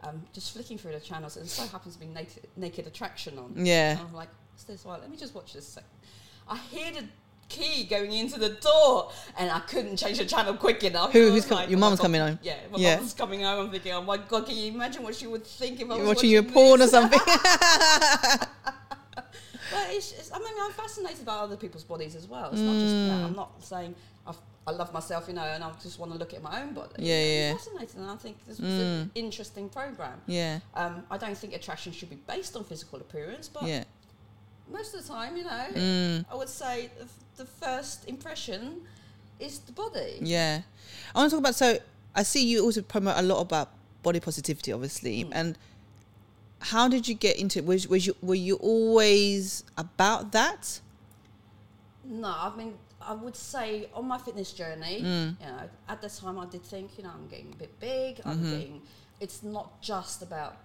[0.03, 3.53] um, just flicking through the channels, and so happens to be naked, naked Attraction on.
[3.57, 3.93] yeah.
[3.93, 4.85] And I'm like, what's this?
[4.85, 5.89] Well, let me just watch this second.
[6.49, 7.05] I hear the
[7.49, 11.13] key going into the door, and I couldn't change the channel quick enough.
[11.13, 12.39] Who- who's was com- your oh mum's coming home?
[12.43, 12.97] Yeah, my Yeah.
[12.97, 13.67] mum's coming home.
[13.67, 15.99] I'm thinking, oh my god, can you imagine what she would think if I was
[15.99, 17.21] You're watching your watching porn or something.
[19.73, 22.51] But it's, it's, I mean, I'm fascinated by other people's bodies as well.
[22.53, 23.25] It's not just that.
[23.25, 23.95] I'm not saying
[24.27, 26.73] I've, I love myself, you know, and I just want to look at my own
[26.73, 26.95] body.
[26.99, 27.51] Yeah, yeah.
[27.51, 30.21] I'm fascinated, and I think this was an interesting program.
[30.27, 33.85] yeah, Um, I don't think attraction should be based on physical appearance, but yeah.
[34.71, 36.25] Most of the time, you know, Mm.
[36.31, 38.81] I would say the, f- the first impression
[39.39, 40.19] is the body.
[40.21, 40.63] Yeah.
[41.15, 41.79] I want to talk about so
[42.15, 43.69] I see you also promote a lot about
[44.03, 45.31] body positivity, obviously, Mm.
[45.33, 45.59] and
[46.61, 47.67] how did you get into it?
[47.67, 50.81] Was, was you were you always about that?
[52.05, 55.41] No, I mean, I would say on my fitness journey, Mm.
[55.41, 58.21] you know, at the time I did think, you know, I'm getting a bit big.
[58.25, 58.51] I'm Mm-hmm.
[58.51, 58.83] getting.
[59.21, 60.57] It's not just about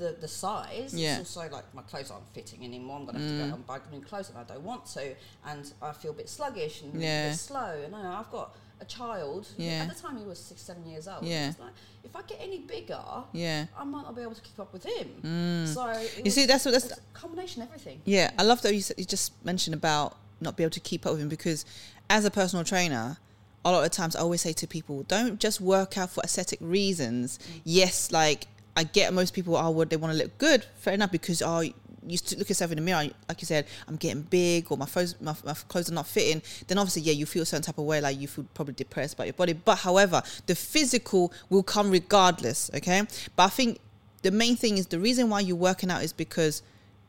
[0.00, 0.94] the the size.
[0.94, 1.20] Yeah.
[1.20, 2.98] It's also like my clothes aren't fitting anymore.
[2.98, 3.54] I'm gonna have to go mm.
[3.54, 5.14] and buy new clothes, and I don't want to.
[5.46, 7.82] And I feel a bit sluggish and a bit slow.
[7.84, 9.48] And I know I've got a child.
[9.58, 9.82] Yeah.
[9.82, 11.24] At the time, he was six, seven years old.
[11.24, 11.50] Yeah.
[11.50, 13.66] It's like if I get any bigger, Yeah.
[13.76, 15.08] I might not be able to keep up with him.
[15.22, 15.74] Mm.
[15.74, 18.00] So it You see, that's what that's a combination of everything.
[18.04, 21.12] Yeah, I love that you, you just mentioned about not be able to keep up
[21.12, 21.66] with him because
[22.08, 23.18] as a personal trainer,
[23.64, 26.58] a lot of times I always say to people, don't just work out for aesthetic
[26.62, 27.38] reasons.
[27.38, 27.60] Mm.
[27.64, 28.46] Yes, like
[28.80, 31.42] I get most people oh, are what they want to look good, fair enough, because
[31.42, 34.86] oh you look yourself in the mirror, like you said, I'm getting big or my
[34.86, 36.40] clothes, my, my clothes are not fitting.
[36.66, 39.14] Then obviously, yeah, you feel a certain type of way, like you feel probably depressed
[39.14, 39.52] about your body.
[39.52, 43.02] But however, the physical will come regardless, okay?
[43.36, 43.80] But I think
[44.22, 46.62] the main thing is the reason why you're working out is because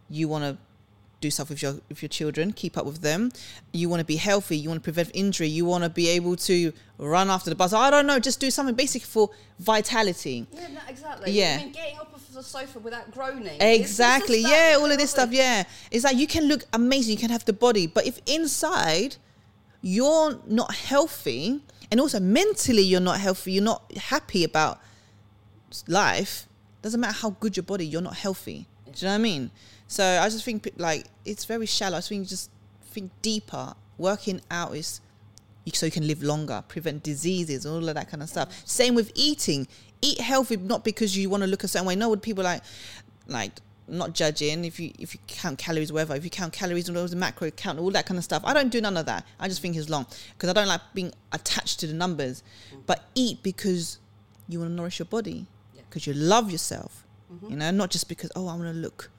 [0.09, 0.57] you want to
[1.21, 3.31] do stuff with your with your children, keep up with them.
[3.71, 4.57] You want to be healthy.
[4.57, 5.47] You want to prevent injury.
[5.47, 7.71] You want to be able to run after the bus.
[7.71, 9.29] I don't know, just do something basic for
[9.59, 10.47] vitality.
[10.51, 11.31] Yeah, no, exactly.
[11.31, 11.57] Yeah.
[11.59, 13.61] I mean, getting up off the sofa without groaning.
[13.61, 14.41] Exactly.
[14.41, 15.31] Yeah, all of this stuff.
[15.31, 17.13] Yeah, it's like you can look amazing.
[17.13, 19.15] You can have the body, but if inside
[19.81, 24.79] you're not healthy, and also mentally you're not healthy, you're not happy about
[25.87, 26.47] life.
[26.81, 28.67] Doesn't matter how good your body, you're not healthy.
[28.93, 29.51] Do you know what I mean?
[29.87, 31.97] So I just think like it's very shallow.
[31.97, 32.49] I just think just
[32.85, 33.73] think deeper.
[33.97, 34.99] Working out is
[35.73, 38.61] so you can live longer, prevent diseases, all of that kind of stuff.
[38.65, 39.67] Same with eating.
[40.01, 41.95] Eat healthy, not because you want to look a certain way.
[41.95, 42.63] No, what people like,
[43.27, 43.51] like
[43.87, 46.15] not judging if you if you count calories, whatever.
[46.15, 48.41] If you count calories and all the macro count, all that kind of stuff.
[48.45, 49.25] I don't do none of that.
[49.39, 52.41] I just think it's long because I don't like being attached to the numbers.
[52.73, 52.81] Mm.
[52.87, 53.99] But eat because
[54.47, 55.81] you want to nourish your body, Yeah.
[55.89, 57.05] because you love yourself.
[57.33, 57.49] Mm-hmm.
[57.51, 59.09] You know, not just because oh I want to look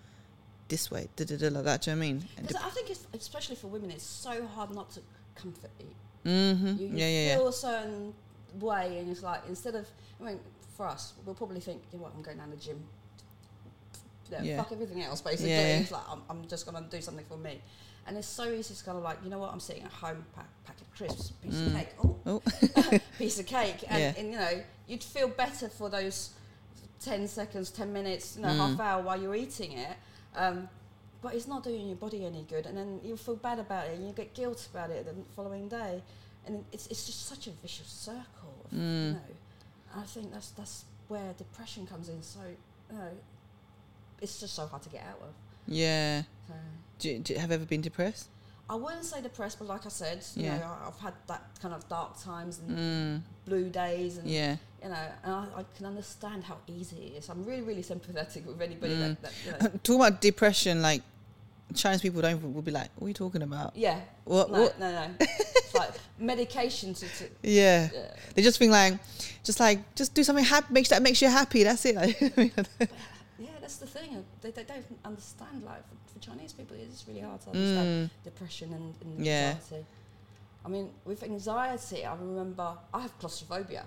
[0.69, 1.83] this way, da, da, da, like that.
[1.83, 2.25] Do you know what I mean?
[2.41, 5.01] Because I think, it's, especially for women, it's so hard not to
[5.35, 5.95] comfort eat.
[6.25, 6.79] Mhm.
[6.79, 7.37] You, you Yeah, yeah, yeah.
[7.37, 8.15] feel a certain
[8.61, 9.87] way, and it's like instead of,
[10.21, 10.41] I mean,
[10.77, 12.83] for us, we'll probably think, you know what, I'm going down the gym.
[14.31, 14.57] Yeah, Yeah.
[14.63, 15.51] Fuck everything else, basically.
[15.51, 15.79] Yeah.
[15.81, 17.61] It's like, I'm, I'm just going to do something for me.
[18.07, 20.25] And it's so easy to kind of like, you know what, I'm sitting at home,
[20.35, 21.67] pack, packet of crisps, piece Mm.
[21.67, 22.99] of cake, oh, Oh.
[23.19, 23.85] piece of cake.
[23.89, 24.15] And, Yeah.
[24.17, 26.31] and, you know, you'd feel better for those
[27.05, 28.57] 10 seconds, 10 minutes, you know, Mm.
[28.57, 29.97] half hour while you're eating it.
[30.35, 30.69] Um,
[31.21, 32.67] but it's not doing your body any good.
[32.67, 35.69] And then you feel bad about it and you get guilt about it the following
[35.69, 36.03] day.
[36.47, 39.13] And it's, it's just such a vicious circle, of, you Mm.
[39.15, 39.21] know.
[39.95, 42.23] I think that's, that's where depression comes in.
[42.23, 42.41] So,
[42.91, 43.11] you know,
[44.21, 45.33] it's just so hard to get out of.
[45.69, 46.23] Yeah.
[46.49, 46.55] So.
[46.99, 48.29] Do, you- do you have you ever been depressed?
[48.73, 50.59] I wouldn't say depressed, but like I said, you Yeah.
[50.61, 53.23] know, I've had that kind of dark times and Mm.
[53.45, 54.57] blue days, and Yeah.
[54.83, 57.29] you know, and I, I can understand how easy it is.
[57.29, 59.01] I'm really, really sympathetic with anybody Mm.
[59.01, 61.03] that, that, you know, Talking about depression, like
[61.75, 64.51] Chinese people don't will be like, "What are you talking about?" yeah, What?
[64.51, 64.79] no, what?
[64.81, 67.91] no, no, it's like medication to, to Yeah.
[67.93, 68.15] yeah.
[68.35, 68.99] They just think like,
[69.45, 71.63] just like, just do something happy, makes that makes you happy.
[71.65, 71.95] That's it.
[71.97, 72.17] Like,
[73.39, 74.25] yeah, that's the thing.
[74.41, 75.63] They, they don't understand.
[75.63, 79.55] Like for Chinese people, it's really hard to understand mm, depression and, and Yeah.
[79.57, 79.85] anxiety.
[80.65, 83.85] I mean, with anxiety, I remember I have claustrophobia.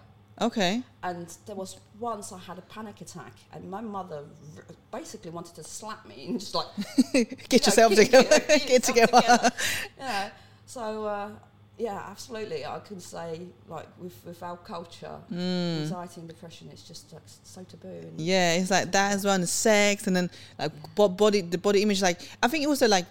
[0.48, 0.84] okay.
[1.02, 4.20] And there was once I had a panic attack, and my mother
[4.58, 6.68] r- basically wanted to slap me and just like
[7.14, 8.40] Get you know, yourself keep- together.
[8.60, 9.52] keep Get yourself together.
[9.98, 10.30] Yeah.
[10.66, 11.30] So uh,
[11.78, 12.66] yeah, absolutely.
[12.66, 15.82] I can say like with with our culture, Mm.
[15.82, 17.88] anxiety and depression is just like so taboo.
[17.90, 21.42] And Yeah, it's like that as well, and the sex, and then like bo- body,
[21.42, 22.02] the body image.
[22.02, 23.06] Like I think also like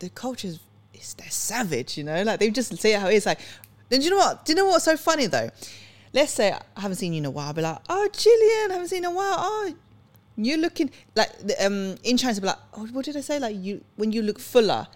[0.00, 2.22] the culture is they're savage, you know.
[2.22, 3.26] Like they just say it how it is.
[3.26, 3.40] Like,
[3.88, 4.44] then you know what?
[4.44, 5.50] Do you know what's so funny though?
[6.12, 7.46] Let's say I haven't seen you in a while.
[7.48, 9.36] I'll be like, oh, Jillian, I haven't seen you in a while.
[9.38, 9.74] Oh,
[10.36, 11.30] you're looking like
[11.60, 12.38] um in China.
[12.40, 13.38] Be like, oh, what did I say?
[13.38, 14.86] Like you when you look fuller,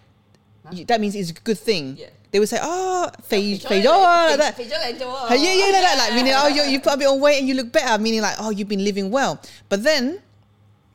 [0.70, 1.96] you, that means it's a good thing.
[1.98, 3.84] Yeah they would say, oh, fade, fade.
[3.84, 4.56] Like that.
[4.56, 5.28] Fade like, oh.
[5.30, 5.96] Yeah, yeah, like that.
[5.98, 8.00] Like, meaning, oh, you, put a bit on weight and you look better.
[8.02, 9.40] Meaning, like, oh, you've been living well.
[9.68, 10.20] But then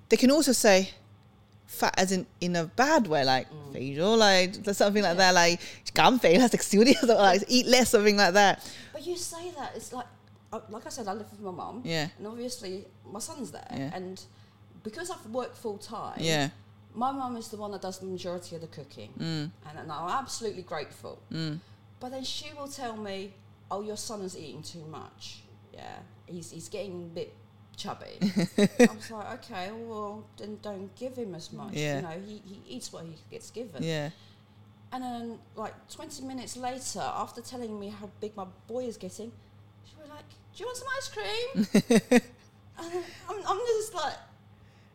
[0.09, 0.91] they can also say,
[1.71, 3.73] fat as in in a bad way, like mm.
[3.73, 5.59] fade or like something like that, like
[5.93, 8.69] gum fade, that's exudious, or like eat less, something like that.
[8.93, 10.05] But you say that it's like,
[10.53, 13.67] uh, like I said, I live with my mum, yeah, and obviously my son's there,
[13.71, 13.91] yeah.
[13.93, 14.21] and
[14.83, 16.49] because I've worked full time, yeah,
[16.93, 19.23] my mum is the one that does the majority of the cooking, mm,
[19.69, 21.21] and, and I'm absolutely grateful.
[21.31, 21.59] mm,
[21.99, 23.33] But then she will tell me,
[23.69, 25.43] "Oh, your son is eating too much.
[25.73, 27.33] Yeah, he's he's getting a bit
[27.77, 31.73] chubby." I was like, "Okay, well then don't give him as much.
[31.73, 31.95] Yeah.
[31.97, 34.09] You know, he, he eats what he gets given." yeah,
[34.91, 39.31] And then like 20 minutes later, after telling me how big my boy is getting,
[39.85, 42.21] she was like, "Do you want some ice cream?
[42.79, 44.15] And I'm, I'm just like,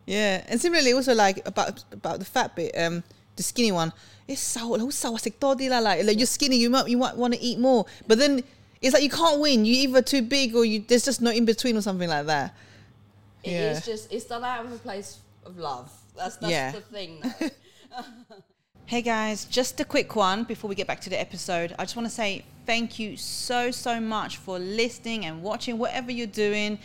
[0.06, 3.02] yeah, and similarly also like about about the fat bit, um,
[3.34, 3.92] the skinny one.
[4.28, 8.18] It's so like like you're skinny, you might you might want to eat more, but
[8.18, 8.42] then
[8.80, 9.64] it's like you can't win.
[9.64, 12.54] You either too big or you there's just no in between or something like that.
[13.42, 13.70] It yeah.
[13.72, 15.92] is just it's done out of a place of love.
[16.16, 16.70] That's that's yeah.
[16.72, 17.22] the thing.
[18.86, 21.74] hey guys, just a quick one before we get back to the episode.
[21.78, 26.10] I just want to say thank you so so much for listening and watching whatever
[26.12, 26.78] you're doing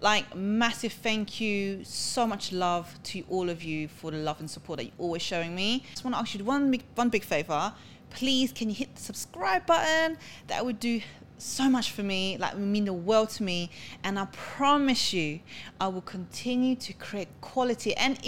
[0.00, 4.48] like, massive thank you, so much love to all of you for the love and
[4.48, 5.82] support that you're always showing me.
[5.84, 7.72] I just want to ask you one big, one big favor.
[8.10, 10.16] Please, can you hit the subscribe button?
[10.46, 11.00] That would do
[11.36, 13.70] so much for me, like would mean the world to me.
[14.04, 15.40] And I promise you,
[15.80, 18.18] I will continue to create quality and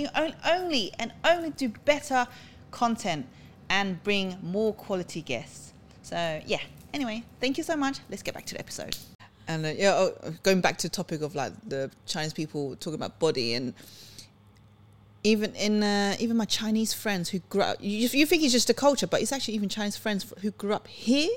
[0.44, 2.26] only and only do better
[2.70, 3.26] content
[3.68, 5.72] and bring more quality guests.
[6.02, 6.60] So yeah.
[6.92, 8.00] Anyway, thank you so much.
[8.08, 8.96] Let's get back to the episode.
[9.50, 12.94] And uh, yeah, oh, going back to the topic of like the Chinese people talking
[12.94, 13.74] about body and
[15.24, 18.70] even in uh, even my Chinese friends who grew up, you, you think it's just
[18.70, 21.30] a culture, but it's actually even Chinese friends who grew up here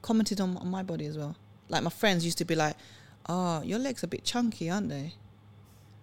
[0.00, 1.34] commented on, on my body as well.
[1.68, 2.76] Like my friends used to be like,
[3.28, 5.14] "Oh, your legs are a bit chunky, aren't they?"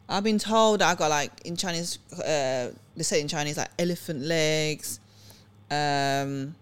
[0.10, 3.70] I've been told that I got like in Chinese, uh, they say in Chinese like
[3.80, 5.00] elephant legs.
[5.72, 6.56] Um,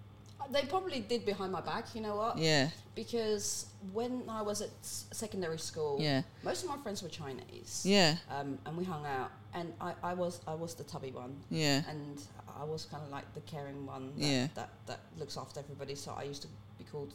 [0.52, 1.94] they probably did behind my back.
[1.96, 2.38] You know what?
[2.38, 7.10] yeah, Because when I was at s- secondary school, yeah, most of my friends were
[7.10, 7.84] Chinese.
[7.86, 11.36] yeah, Um, and we hung out, and I, I was I was the tubby one,
[11.50, 12.22] yeah, and
[12.60, 14.14] I was kind of like the caring one.
[14.18, 14.48] That, Yeah.
[14.56, 15.96] That that looks after everybody.
[15.96, 17.14] So I used to be called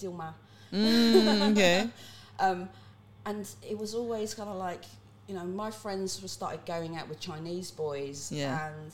[0.00, 0.32] Dilma.
[0.72, 1.88] mm, okay,
[2.40, 2.68] Um,
[3.26, 4.84] and it was always kind of like,
[5.26, 8.68] you know, my friends were started going out with Chinese boys, Yeah.
[8.68, 8.92] and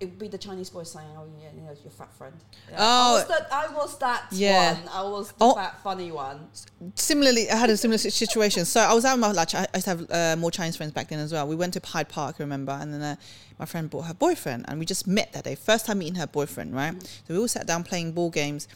[0.00, 2.34] it would be the Chinese boy saying, "Oh, yeah, you know, your fat friend."
[2.70, 2.84] Yeah, Oh.
[2.84, 3.48] I was that.
[3.52, 4.74] I was that Yeah.
[4.74, 4.88] one.
[4.92, 5.54] I was the Oh.
[5.54, 6.48] fat, funny one.
[6.94, 8.64] similarly, I had a similar situation.
[8.66, 10.76] So I was out with my like I I used to have uh, more Chinese
[10.76, 11.46] friends back then as well.
[11.48, 13.16] We went to Hyde Park, remember, and then uh,
[13.58, 15.54] my friend brought her boyfriend, and we just met that day.
[15.54, 16.94] First time meeting her boyfriend, right?
[17.26, 18.68] So we all sat down playing ball games,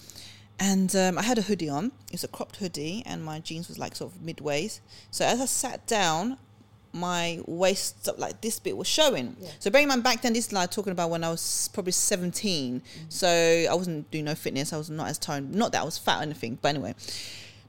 [0.58, 1.86] and um, I had a hoodie on.
[2.08, 4.80] It was a cropped hoodie, and my jeans was like sort of midways.
[5.10, 6.38] So as I sat down.
[6.92, 9.36] My waist, up like this bit, was showing.
[9.40, 9.50] Yeah.
[9.60, 11.92] So bearing in mind, back then, this is like talking about when I was probably
[11.92, 12.80] 17.
[12.80, 13.04] Mm-hmm.
[13.08, 14.72] So I wasn't doing no fitness.
[14.72, 15.54] I was not as toned.
[15.54, 16.94] Not that I was fat or anything, but anyway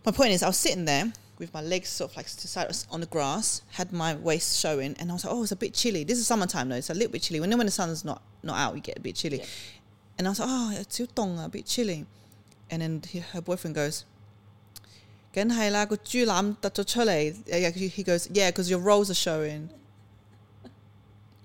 [0.05, 2.71] my point is, I was sitting there with my legs sort of like to side
[2.91, 5.73] on the grass, had my waist showing, and I was like, "Oh, it's a bit
[5.73, 7.39] chilly." This is summertime though; it's a little bit chilly.
[7.39, 9.39] When when the sun's not not out, you get a bit chilly.
[9.39, 9.45] Yeah.
[10.17, 12.05] And I was like, "Oh, it's too dong, a bit chilly."
[12.69, 13.03] And then
[13.33, 14.05] her boyfriend goes
[15.32, 17.34] 梗系啦，个猪腩突咗出嚟。
[17.46, 19.68] Yeah, he he goes, yeah, because your rolls are showing.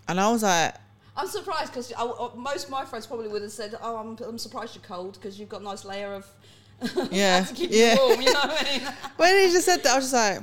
[0.08, 0.76] And I was like,
[1.16, 1.94] I'm surprised because
[2.36, 5.38] most of my friends probably would have said, "Oh, I'm, I'm surprised you're cold because
[5.38, 6.26] you've got a nice layer of
[7.12, 7.94] yeah, to keep yeah.
[7.94, 8.88] you warm." You know what I mean?
[9.18, 10.42] When he just said that, I was just like,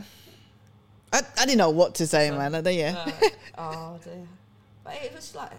[1.13, 2.53] I, I didn't know what to say, man.
[2.53, 3.11] Like, yeah.
[3.57, 4.27] Uh, oh dear.
[4.85, 5.53] But it was like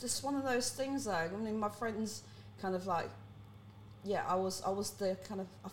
[0.00, 1.12] just one of those things, though.
[1.12, 2.22] I mean, my friends
[2.60, 3.10] kind of like,
[4.02, 5.72] yeah, I was, I was the kind of I f-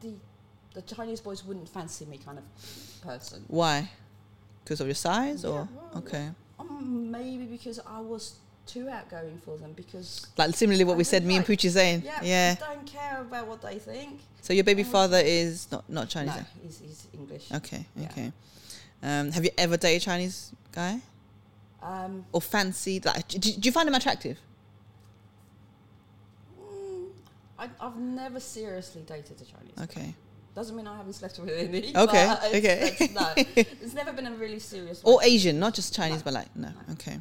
[0.00, 0.12] the
[0.73, 2.43] the Chinese boys wouldn't fancy me kind of
[3.01, 3.43] person.
[3.47, 3.89] Why?
[4.63, 9.39] Because of your size, Yeah, or well, okay, Um, maybe because I was too outgoing
[9.45, 9.71] for them.
[9.73, 12.55] Because like similarly what I we said, me and Poochie saying, yeah, yeah.
[12.61, 14.19] I don't care about what they think.
[14.41, 16.35] So your baby was- father is not not Chinese.
[16.35, 17.51] No, he's, he's English.
[17.51, 18.07] Okay, Yeah.
[18.11, 18.31] okay.
[19.03, 20.99] Um, have you ever dated a Chinese guy
[21.81, 23.05] Um, or fancied?
[23.05, 24.37] Like, do, do you find him attractive?
[26.59, 27.07] mm,
[27.59, 29.73] I, I've never seriously dated a Chinese.
[29.83, 30.15] Okay.
[30.57, 31.95] Doesn't mean I haven't slept with any.
[31.95, 32.95] Okay, it's- okay.
[32.99, 33.31] it's- no,
[33.83, 35.03] it's never been a really serious.
[35.03, 35.25] Or one.
[35.25, 36.23] Asian, not just Chinese, No.
[36.25, 36.69] but like no.
[36.69, 36.93] No.
[36.93, 37.19] Okay.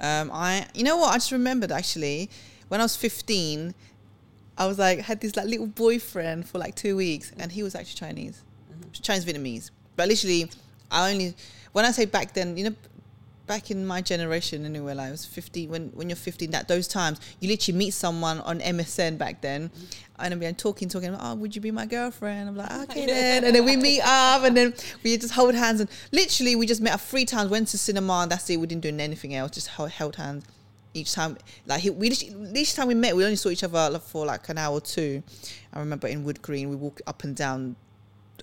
[0.00, 1.10] Um, I, you know what?
[1.10, 2.30] I just remembered actually
[2.68, 3.74] when I was fifteen,
[4.56, 7.74] I was like had this like little boyfriend for like two weeks, and he was
[7.74, 9.02] actually Chinese, Mhm.
[9.02, 9.70] Chinese Vietnamese.
[9.96, 10.50] But literally,
[10.90, 11.34] I only
[11.72, 12.76] when I say back then, you know,
[13.50, 15.70] back in my generation anyway, like I was fifteen.
[15.70, 19.72] When when you're fifteen, that those times you literally meet someone on MSN back then,
[20.20, 21.16] and I'm talking, talking.
[21.18, 22.48] Oh, would you be my girlfriend?
[22.48, 25.80] I'm like, okay then, and then we meet up, and then we just hold hands,
[25.80, 27.50] and literally we just met up three times.
[27.50, 28.56] Went to cinema, and that's it.
[28.56, 29.50] We didn't do anything else.
[29.50, 30.44] Just held, held hands
[30.94, 31.36] each time.
[31.66, 32.06] Like he, we
[32.54, 35.24] each time we met, we only saw each other for like an hour or two.
[35.72, 37.74] I remember in Wood Green, we walked up and down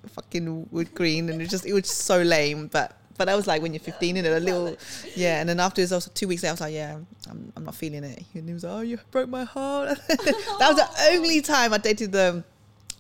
[0.06, 2.97] fucking Wood Green, and it just it was just so lame, but.
[3.18, 4.78] But that was like when you're 15 and a little,
[5.16, 5.40] yeah.
[5.40, 6.98] And then afterwards, also two weeks later, I was like, yeah,
[7.30, 8.24] I'm, I'm not feeling it.
[8.36, 9.98] And he was like, oh, you broke my heart.
[10.08, 12.44] that was the only time I dated the,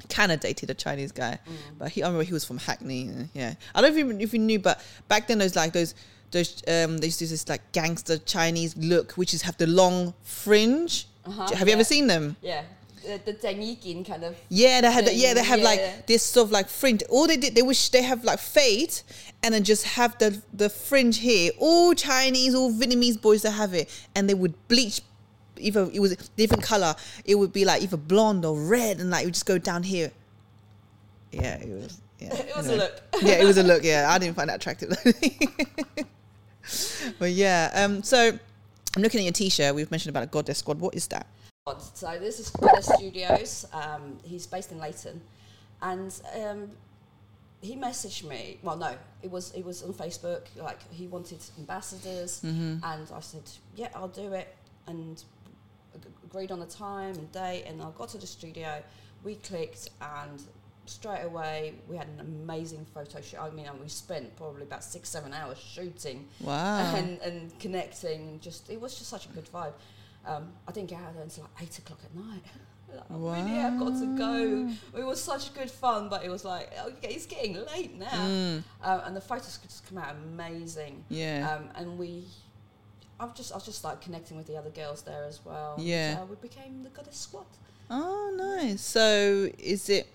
[0.10, 1.38] kind of dated a Chinese guy.
[1.48, 1.54] Mm.
[1.78, 3.10] But he, I remember he was from Hackney.
[3.10, 5.96] uh, Yeah, I don't even if you knew, but back then those like those
[6.32, 9.68] those um they used to do this like gangster Chinese look, which is have the
[9.68, 11.08] long fringe.
[11.26, 11.74] Uh-huh, Have you yeah.
[11.74, 12.38] ever seen them?
[12.42, 12.64] Yeah.
[13.08, 14.36] The, the Danikin kind of.
[14.50, 15.06] Yeah, they had.
[15.08, 15.66] the- yeah, they have Yeah.
[15.66, 17.04] like this sort of like fringe.
[17.10, 18.94] All they did, they wish they have like fade,
[19.44, 21.52] and then just have the the fringe here.
[21.60, 25.02] All Chinese, all Vietnamese boys that have it, and they would bleach.
[25.60, 26.94] Either it was a different color,
[27.26, 29.82] it would be like either blonde or red, and like it would just go down
[29.84, 30.12] here.
[31.32, 32.00] Yeah, it was.
[32.20, 33.02] Yeah, It was a look.
[33.22, 33.84] yeah, it was a look.
[33.92, 34.90] Yeah, I didn't find that attractive.
[37.20, 38.38] but yeah, um, so
[38.96, 39.74] I'm looking at your T-shirt.
[39.76, 40.80] We've mentioned about a goddess squad.
[40.80, 41.28] What is that?
[41.76, 43.66] So this is Greta Studios.
[43.74, 45.20] Um, he's based in Leighton,
[45.82, 46.72] and um,
[47.62, 48.58] he messaged me.
[48.64, 50.44] Well, no, it was it was on Facebook.
[50.56, 53.44] Like he wanted ambassadors, and I said,
[53.76, 54.56] "Yeah, I'll do it."
[54.88, 55.22] And
[56.24, 58.82] agreed on a time and date, and I got to the studio.
[59.26, 60.42] We clicked, and
[60.86, 63.40] straight away we had an amazing photo shoot.
[63.42, 66.80] I mean, we spent probably about six, seven hours shooting Wow.
[66.96, 68.22] and, and connecting.
[68.22, 69.74] And just it was just such a good vibe.
[70.28, 72.44] Um, I didn't get out of there until like eight o'clock at night.
[72.90, 74.70] Like, I really have got to go.
[74.98, 78.06] It was such good fun, but it was like okay, it's getting late now.
[78.28, 81.04] Mm, Um, and the photos could just come out amazing.
[81.10, 81.52] yeah.
[81.58, 82.24] Um, and we,
[83.20, 85.76] I've just I was just like connecting with the other girls there as well.
[85.78, 86.16] Yeah.
[86.16, 87.46] So we became the goddess squad.
[87.90, 88.82] Oh, nice.
[88.82, 90.08] So, is it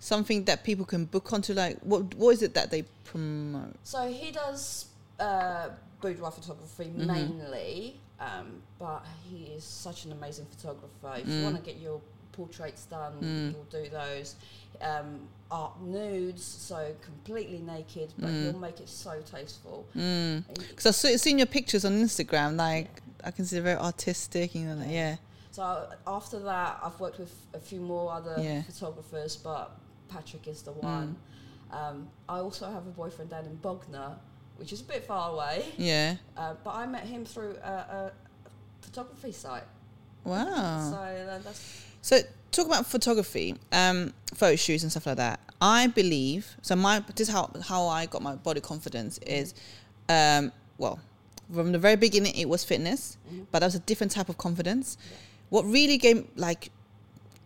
[0.00, 1.54] something that people can book onto?
[1.54, 3.76] Like, what what is it that they promote?
[3.84, 4.86] So he does
[5.20, 5.68] uh,
[6.00, 7.06] boudoir photography Mhm.
[7.06, 11.20] mainly, um, but he is such an amazing photographer.
[11.20, 11.44] If you Mm.
[11.44, 12.00] want to get your
[12.32, 13.50] portraits done, Mm.
[13.52, 14.36] he'll do those.
[14.80, 18.50] Um, art nudes, so completely naked, but Mm.
[18.50, 19.86] he'll make it so tasteful.
[19.92, 22.56] Because He- I've seen your pictures on Instagram.
[22.56, 24.54] Like, I can see they're very artistic.
[24.54, 25.16] You know, like, yeah.
[25.50, 28.62] So after that, I've worked with a few more other Yeah.
[28.62, 29.76] photographers, but
[30.08, 30.82] Patrick is the Mm.
[30.82, 31.16] one.
[31.72, 34.18] Um, I also have a boyfriend down in Bognor,
[34.60, 35.64] which is a bit far away.
[35.78, 36.16] Yeah.
[36.36, 38.12] Uh, but I met him through a, a
[38.82, 39.64] photography site.
[40.24, 40.90] Wow.
[40.92, 42.20] So uh, that's So
[42.52, 45.40] talk about photography, um, photo shoots and stuff like that.
[45.60, 46.76] I believe so.
[46.76, 49.54] My this is how how I got my body confidence is,
[50.08, 51.00] um, well,
[51.52, 53.46] from the very beginning it was fitness, Mhm.
[53.50, 54.96] but that was a different type of confidence.
[55.00, 55.16] Yeah.
[55.50, 56.70] What really gave like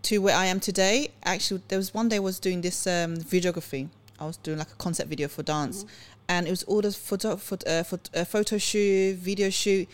[0.03, 1.09] to where I am today.
[1.25, 3.89] Actually, there was one day I was doing this um, videography.
[4.21, 5.89] I was doing like a concept video for dance, Mhm.
[6.29, 9.89] And it was all this photo, photo, uh, photo, uh, photo shoot, video shoot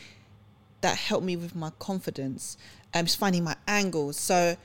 [0.81, 2.57] that helped me with my confidence.
[2.95, 4.17] Um, just finding my angles.
[4.19, 4.57] So,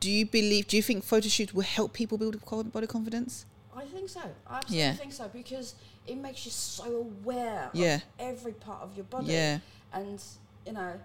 [0.00, 0.66] do you believe?
[0.68, 2.38] Do you think photo shoots will help people build
[2.72, 3.46] body confidence?
[3.76, 4.20] I think so.
[4.46, 4.92] I absolutely Yeah.
[4.94, 5.74] think so because
[6.06, 7.96] it makes you so aware Yeah.
[7.96, 9.32] of every part of your body.
[9.32, 9.58] Yeah,
[9.92, 10.20] And
[10.66, 11.00] you know,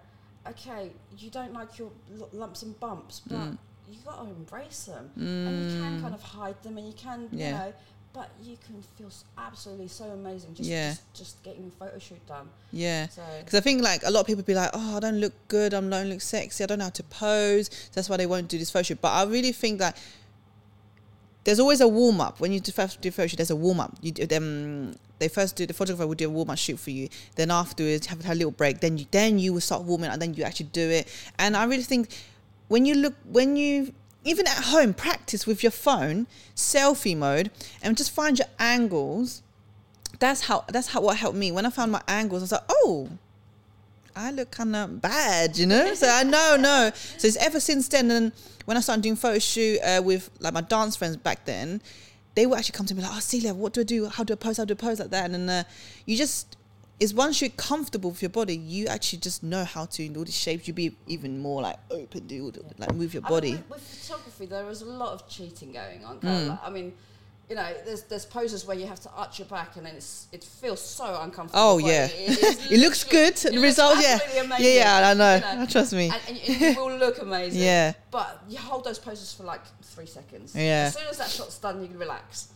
[0.48, 3.58] okay, you don't like your l- lumps and bumps, but Mm.
[3.90, 7.28] you got to embrace them, and you can kind of hide them, and you can,
[7.32, 7.72] you know,
[8.12, 10.90] but you can feel absolutely so amazing just Yeah.
[10.90, 12.48] just, just getting a photo shoot done.
[12.72, 13.08] yeah.
[13.08, 15.32] So Because I think like a lot of people be like, oh, I don't look
[15.48, 17.70] good, I don't look sexy, I don't know how to pose.
[17.94, 19.00] That's why they won't do this photo shoot.
[19.00, 19.96] But I really think that
[21.44, 23.36] there's always a warm up when you do first do photo shoot.
[23.36, 23.96] There's a warm up.
[24.02, 24.94] You do them.
[25.18, 27.08] They first do the photographer will do a warm up shoot for you.
[27.36, 28.80] Then afterwards, have, have a little break.
[28.80, 30.14] Then you then you will start warming up.
[30.14, 31.08] And then you actually do it.
[31.38, 32.10] And I really think
[32.68, 37.50] when you look when you even at home practice with your phone selfie mode
[37.82, 39.42] and just find your angles.
[40.18, 42.42] That's how that's how what helped me when I found my angles.
[42.42, 43.08] I was like, oh,
[44.14, 45.94] I look kind of bad, you know.
[45.94, 46.90] So I know, no.
[46.94, 48.10] So it's ever since then.
[48.10, 48.32] And
[48.66, 51.80] when I started doing photo shoot uh, with like my dance friends back then,
[52.34, 54.06] they would actually come to me like, "Oh, Cilia, what do I do?
[54.08, 54.58] How do I pose?
[54.58, 55.64] How do I pose like that?" And uh,
[56.04, 56.56] you just
[57.00, 60.24] is once you're comfortable with your body, you actually just know how to in all
[60.24, 60.68] these shapes.
[60.68, 63.52] You be even more like open, do like move your I mean, body.
[63.52, 66.20] with, with photography, there is a lot of cheating going on.
[66.20, 66.48] Mm.
[66.50, 66.92] like- I mean.
[67.48, 70.28] You know, there's there's poses where you have to arch your back, and then it's
[70.30, 71.60] it feels so uncomfortable.
[71.60, 73.32] Oh yeah, it, it looks good.
[73.32, 75.08] it The looks result, yeah, yeah, yeah.
[75.08, 75.34] I know.
[75.34, 75.66] you know.
[75.68, 76.10] Trust me.
[76.10, 77.60] and, and you, you will look amazing.
[77.64, 80.54] Yeah, But you hold those poses for like three seconds.
[80.54, 80.84] Yeah.
[80.86, 82.50] As soon as that shot's done, you can relax.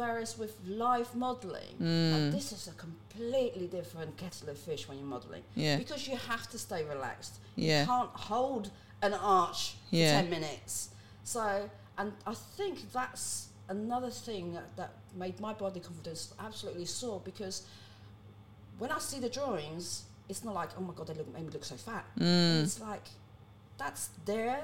[0.00, 2.12] Whereas with live modelling, Mm.
[2.12, 5.42] like, this is a completely different kettle of fish when you're modelling.
[5.54, 7.34] yeah, Because you have to stay relaxed.
[7.54, 10.20] yeah, You can't hold an arch for Yeah.
[10.20, 10.90] 10 minutes.
[11.24, 17.18] So, and I think that's another thing that, that made my body confidence absolutely soar
[17.24, 17.62] because
[18.78, 21.52] when I see the drawings, it's not like, oh my God, they look, made me
[21.52, 22.04] look so fat.
[22.18, 23.06] mm, It's like
[23.78, 24.58] that's their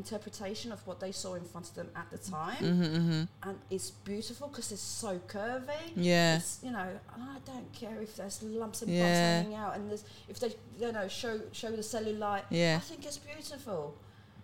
[0.00, 3.56] interpretation of what they saw in front of them at the time, hmm hmm and
[3.74, 5.82] it's beautiful because it's so curvy.
[5.96, 6.88] yeah, It's, you know,
[7.34, 9.02] I don't care if there's lumps and Yeah.
[9.02, 10.50] bumps hanging out, and there's if they
[10.82, 12.44] you know show show the cellulite.
[12.50, 12.76] yeah.
[12.82, 13.82] I think it's beautiful.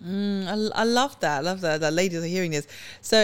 [0.04, 1.36] Mm, I, I love that.
[1.40, 1.80] I love that.
[1.80, 2.66] That ladies are hearing this.
[3.00, 3.18] So,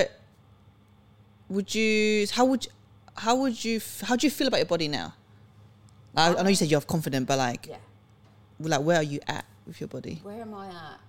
[1.49, 2.27] would you?
[2.37, 2.63] How would?
[2.67, 2.71] You,
[3.25, 3.81] how would you?
[4.09, 5.09] How do you feel about your body now?
[6.17, 7.77] I, I know you said you're confident, but like, Yeah.
[8.61, 10.21] like, where are you at with your body?
[10.23, 11.01] Where am I at?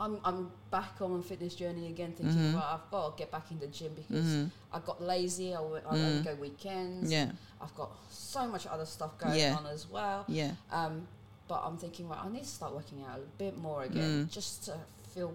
[0.00, 2.54] I'm I'm back on my fitness journey again, thinking, Mhm.
[2.54, 4.50] well, I've got to get back in the gym because Mhm.
[4.72, 5.54] I got lazy.
[5.54, 6.24] I, w- I only Mm.
[6.24, 7.10] go weekends.
[7.10, 7.32] Yeah.
[7.60, 9.56] I've got so much other stuff going Yeah.
[9.56, 10.24] on as well.
[10.28, 10.52] Yeah.
[10.70, 11.08] Um,
[11.48, 14.30] but I'm thinking, well, I need to start working out a bit more again, Mm.
[14.30, 14.78] just to
[15.14, 15.34] feel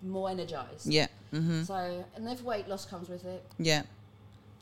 [0.00, 0.86] more energized.
[0.86, 1.08] Yeah.
[1.32, 1.66] Mhm.
[1.66, 3.82] So, and if weight loss comes with it, Yeah.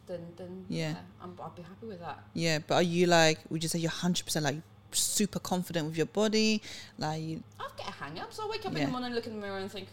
[0.08, 0.96] then then Yeah.
[1.20, 2.24] I'm, I'll be happy with that.
[2.34, 2.58] Yeah.
[2.58, 3.38] But are you like?
[3.50, 4.62] Would you say you're hundred percent like
[4.92, 6.62] super confident with your body?
[6.98, 7.42] Like, you,
[7.76, 8.32] get a hang up.
[8.32, 9.88] So I wake up in the morning, look in the mirror, and think,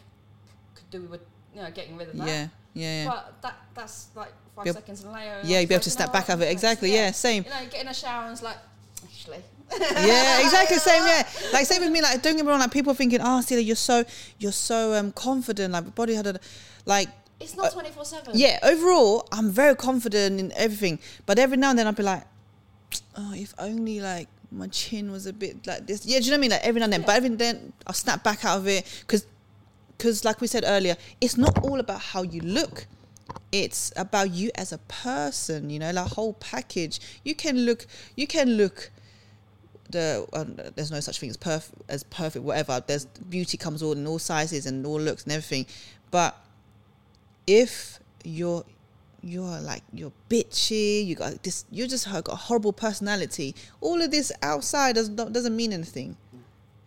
[0.75, 1.21] could do with
[1.53, 2.27] you know getting rid of that.
[2.27, 2.47] yeah.
[2.75, 3.03] Yeah.
[3.03, 3.07] Yeah.
[3.09, 5.29] But that that's like five seconds later.
[5.41, 5.59] and Yeah.
[5.59, 6.51] You'd be able to like, snap you know back of it.
[6.51, 6.91] Exactly.
[6.93, 7.11] Yeah.
[7.11, 7.43] Same.
[7.43, 8.57] You know, get in a shower and it's like,
[9.03, 9.43] actually.
[9.79, 11.03] yeah, exactly same.
[11.05, 12.01] Yeah, like same with me.
[12.01, 12.59] Like, don't get me wrong.
[12.59, 14.03] Like, people thinking, "Oh, Cilia, you're so,
[14.39, 15.73] you're so um confident.
[15.73, 16.39] Like, body had a,
[16.85, 18.31] like, It's not twenty four seven.
[18.35, 18.59] yeah.
[18.61, 20.99] Overall, I'm very confident in everything.
[21.25, 22.23] But every now and then, I'll be like,
[23.17, 26.35] "Oh, if only like my chin was a bit like this." Yeah, do you know
[26.35, 26.51] what I mean?
[26.51, 27.01] Like every now and then.
[27.01, 27.07] Yeah.
[27.07, 29.25] But every then, I'll snap back out of it because,
[29.97, 32.87] because like we said earlier, it's not all about how you look.
[33.51, 35.69] It's about you as a person.
[35.69, 36.99] You know, the whole package.
[37.23, 37.85] You can look.
[38.15, 38.91] You can look
[39.89, 43.91] the um, there's no such thing as perfect as perfect whatever there's beauty comes all
[43.93, 45.65] in all sizes and all looks and everything
[46.09, 46.35] but
[47.47, 48.65] if you're
[49.23, 54.11] you're like you're bitchy you got this you just got a horrible personality all of
[54.11, 56.17] this outside does, not doesn't mean anything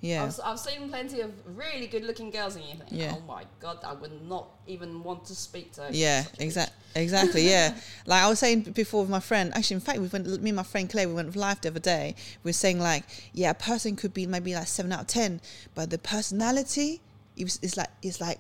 [0.02, 3.14] yeah I've, I've seen plenty of really good looking girls, and you think, Yeah.
[3.16, 5.88] oh my god, I would not even want to speak to.
[5.90, 7.02] Yeah, such a bitch." exactly.
[7.02, 7.48] Exactly.
[7.48, 7.74] Yeah.
[8.06, 9.52] like I was saying before with my friend.
[9.54, 10.26] Actually, in fact, we went.
[10.42, 12.14] Me and my friend Claire, we went live the other day.
[12.44, 15.40] We were saying like, yeah, a person could be maybe like seven out of ten,
[15.74, 17.00] but the personality,
[17.36, 18.38] it was, it's like it's like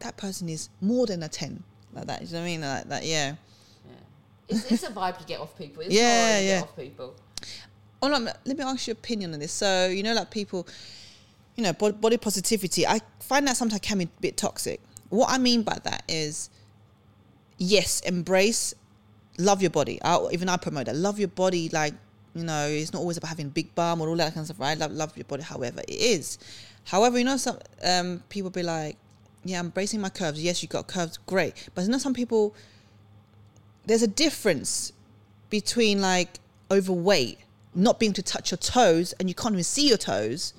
[0.00, 1.62] that person is more than a ten.
[1.94, 2.22] Like that.
[2.22, 2.60] You know what I mean?
[2.60, 3.04] Like that.
[3.04, 3.34] Yeah.
[3.86, 3.94] Yeah.
[4.48, 5.82] It's, it's a vibe you get off people.
[5.82, 6.60] It's Yeah, yeah.
[6.60, 7.14] get off people.
[8.02, 9.52] Oh no, let me ask your opinion on this.
[9.52, 10.66] So you know, like people,
[11.56, 12.86] you know, body positivity.
[12.86, 14.80] I find that sometimes can be a bit toxic.
[15.08, 16.50] What I mean by that is,
[17.56, 18.74] yes, embrace,
[19.38, 20.02] love your body.
[20.02, 20.96] I, even I promote that.
[20.96, 21.70] Love your body.
[21.70, 21.94] Like
[22.34, 24.60] you know, it's not always about having big bum or all that kind of stuff,
[24.60, 24.76] right?
[24.76, 26.38] Love, love your body, however it is.
[26.84, 28.96] However, you know, some um, people be like,
[29.44, 30.42] yeah, I'm embracing my curves.
[30.42, 31.68] Yes, you got curves, great.
[31.74, 32.54] But you know, some people,
[33.86, 34.92] there's a difference
[35.50, 36.40] between like
[36.70, 37.38] overweight,
[37.74, 40.54] not being able to touch your toes, and you can't even see your toes,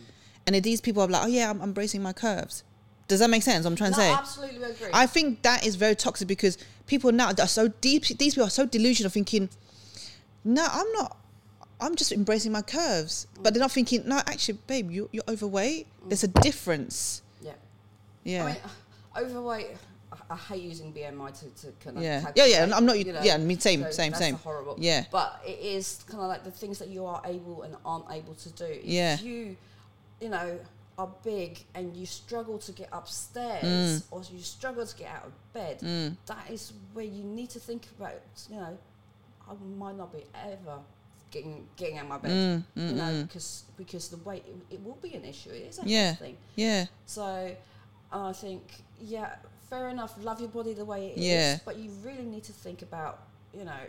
[0.46, 2.64] and then these people are like, oh yeah, I'm embracing my curves.
[3.08, 3.66] Does that make sense?
[3.66, 4.12] I'm trying No, to say.
[4.12, 4.90] absolutely agree.
[4.94, 6.58] I think that is very toxic because
[6.88, 8.04] people now are so deep.
[8.06, 9.50] These people are so delusional, thinking,
[10.44, 11.18] "No, I'm not.
[11.80, 15.86] I'm just embracing my curves," but they're not thinking, "No, actually, babe, you, you're overweight.
[16.08, 17.22] There's a difference."
[18.26, 18.44] Yeah.
[18.44, 18.58] I mean,
[19.30, 19.68] overweight.
[20.12, 22.76] I, I hate using BMI to, to kind of yeah, yeah, yeah.
[22.76, 22.98] I'm not.
[23.00, 24.36] you know, yeah, I mean, same, so same, same.
[24.36, 24.76] Horrible.
[24.78, 25.06] Yeah.
[25.12, 28.34] But it is kind of like the things that you are able and aren't able
[28.36, 28.66] to do.
[28.66, 29.18] If Yeah.
[29.20, 29.56] you,
[30.22, 30.60] you know,
[30.98, 34.04] are big and you struggle to get upstairs Mm.
[34.12, 36.16] or you struggle to get out of bed, Mm.
[36.28, 38.14] that is where you need to think about.
[38.50, 38.78] You know,
[39.50, 40.80] I might not be ever
[41.32, 42.32] getting getting out of my bed.
[42.32, 43.28] Mm, mm, you know, mm.
[43.28, 45.50] because because the weight it, it will be an issue.
[45.50, 46.14] It is a Yeah.
[46.16, 46.38] thing.
[46.56, 47.54] Yeah, So
[48.12, 48.62] I think,
[49.02, 49.36] yeah,
[49.70, 50.14] fair enough.
[50.22, 51.58] Love your body the way it is, Yeah.
[51.66, 53.20] but you really need to think about,
[53.54, 53.80] you know,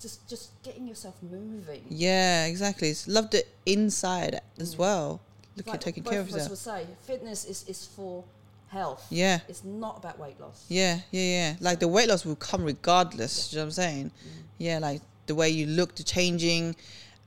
[0.00, 1.84] just just getting yourself moving.
[1.88, 2.88] yeah, exactly.
[2.88, 4.78] It's love the inside as Mm.
[4.78, 5.20] well.
[5.56, 6.50] Look Like at taking care of of us yourself.
[6.50, 8.22] would say, fitness is, is for
[8.68, 9.04] health.
[9.10, 10.64] Yeah, It's not about weight loss.
[10.68, 11.56] yeah, yeah, yeah.
[11.60, 13.48] Like the weight loss will come regardless.
[13.50, 14.06] Do you know what I'm saying?
[14.10, 14.42] Mm.
[14.58, 16.76] Yeah, like the way you look, the changing.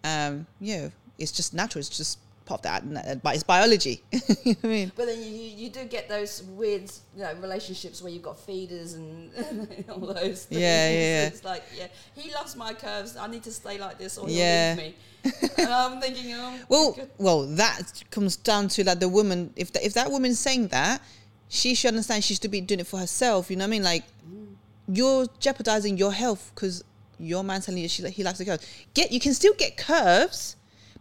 [0.06, 1.82] Um, yeah, it's just natural.
[1.82, 2.20] It's just
[2.56, 4.04] of that, uh, but it's biology.
[4.12, 4.92] you know I mean?
[4.96, 8.40] But then you, you, you do get those weird you know, relationships where you've got
[8.40, 9.32] feeders and
[9.90, 10.62] all those things.
[10.62, 11.28] Yeah, yeah, yeah.
[11.28, 13.18] It's like, yeah, he loves my curves.
[13.18, 14.76] I need to stay like this or Yeah.
[14.76, 15.42] he'll leave me.
[15.58, 17.10] and I'm thinking, oh, Well, good.
[17.18, 19.54] well, that comes down to like the woman.
[19.56, 21.02] If the, if that woman's saying that,
[21.48, 23.52] she should understand she should be doing it for herself.
[23.52, 23.84] You know what I mean?
[23.84, 24.56] Like mm.
[24.88, 26.84] you're jeopardizing your health because
[27.20, 28.66] your man's telling you she, he likes the curves.
[28.94, 30.56] Get you can still get curves,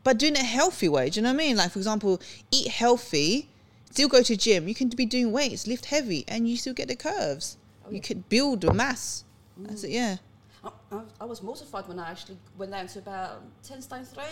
[0.05, 1.11] but doing it a healthy way.
[1.11, 1.57] Do you know what I mean?
[1.57, 2.20] Like for example,
[2.51, 3.48] eat healthy,
[3.90, 4.68] still go to gym.
[4.68, 7.57] You can be doing weights, lift heavy, and you still get the curves.
[7.86, 9.24] Oh, you could build a mass.
[9.57, 9.90] That's it.
[9.90, 10.16] Yeah.
[10.64, 14.22] I, I, I was mortified when I actually went down to about 10 stone 3.
[14.22, 14.26] I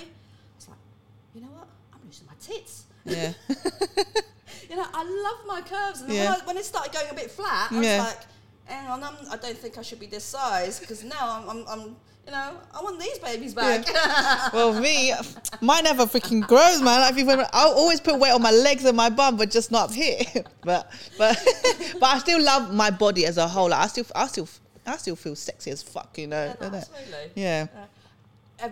[0.57, 0.79] was like,
[1.35, 1.69] you know what?
[1.93, 2.85] I'm losing my tits.
[3.05, 3.33] Yeah.
[4.69, 6.01] You know, I love my curves.
[6.03, 6.31] And Yeah.
[6.33, 7.97] when, I, when it started going a bit flat, I Yeah.
[8.03, 8.19] was like,
[8.67, 11.69] hang on, I'm, I don't think I should be this size because now I'm, I'm,
[11.69, 11.97] I'm,
[12.29, 13.87] you know, I want these babies back.
[14.53, 15.15] Well, me,
[15.63, 17.01] mine never freaking grows, man.
[17.01, 19.89] Like people, I'll always put weight on my legs and my bum, but just not
[19.89, 20.21] up here.
[20.63, 21.39] But but
[22.01, 23.71] but I still love my body as a whole.
[23.71, 24.49] Like, I still I still
[24.87, 26.45] I still feel sexy as fuck, you know.
[26.61, 27.31] Yeah, no, absolutely.
[27.35, 27.67] Yeah.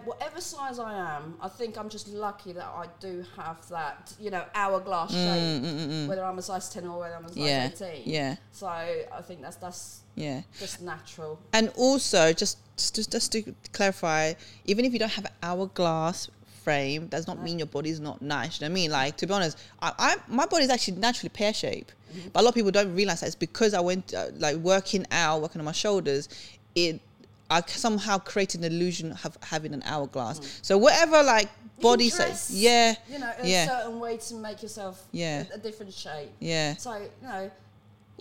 [0.05, 4.31] whatever size I am, I think I'm just lucky that I do have that, you
[4.31, 5.63] know, hourglass Mm, shape.
[5.63, 6.09] mm, mm, mm.
[6.09, 8.03] Whether I'm a size ten or whether I'm a size Yeah, eighteen.
[8.05, 10.43] yeah, So I think that's that's yeah.
[10.59, 11.39] just natural.
[11.53, 16.29] And also, just just just to clarify, even if you don't have an hourglass
[16.65, 18.61] frame, does not mean your body's not nice.
[18.61, 18.91] You know what I mean?
[18.91, 21.91] Like to be honest, I, I my body's actually naturally pear shape,
[22.33, 25.07] but a lot of people don't realize that it's because I went uh, like working
[25.11, 26.29] out, working on my shoulders.
[26.75, 27.01] It
[27.49, 30.59] I somehow created an illusion of having an hourglass.
[30.63, 31.49] So whatever like
[31.81, 32.13] body Mm.
[32.13, 33.67] size, yeah, You know, a Yeah.
[33.69, 35.45] certain way to make yourself Yeah.
[35.53, 36.31] a, a different shape.
[36.41, 36.75] yeah.
[36.77, 37.51] So you know,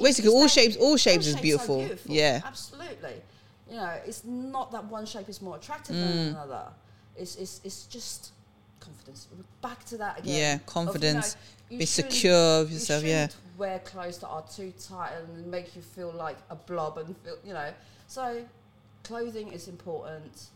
[0.01, 1.87] Basically, all shapes, all shapes is are beautiful.
[2.05, 3.21] Yeah, absolutely.
[3.69, 5.99] You know, it's not that one shape is more attractive Mm.
[6.01, 6.67] than another.
[7.15, 8.31] It's it's it's just
[8.79, 9.27] confidence.
[9.61, 10.33] Back to that again.
[10.35, 11.37] Yeah, of, you know, confidence,
[11.69, 13.03] you be secure of you yourself.
[13.03, 13.27] Yeah,
[13.57, 17.37] Wear clothes that are too tight and make you feel like a blob and feel,
[17.43, 17.73] you know.
[18.07, 18.43] So,
[19.03, 20.47] clothing is important.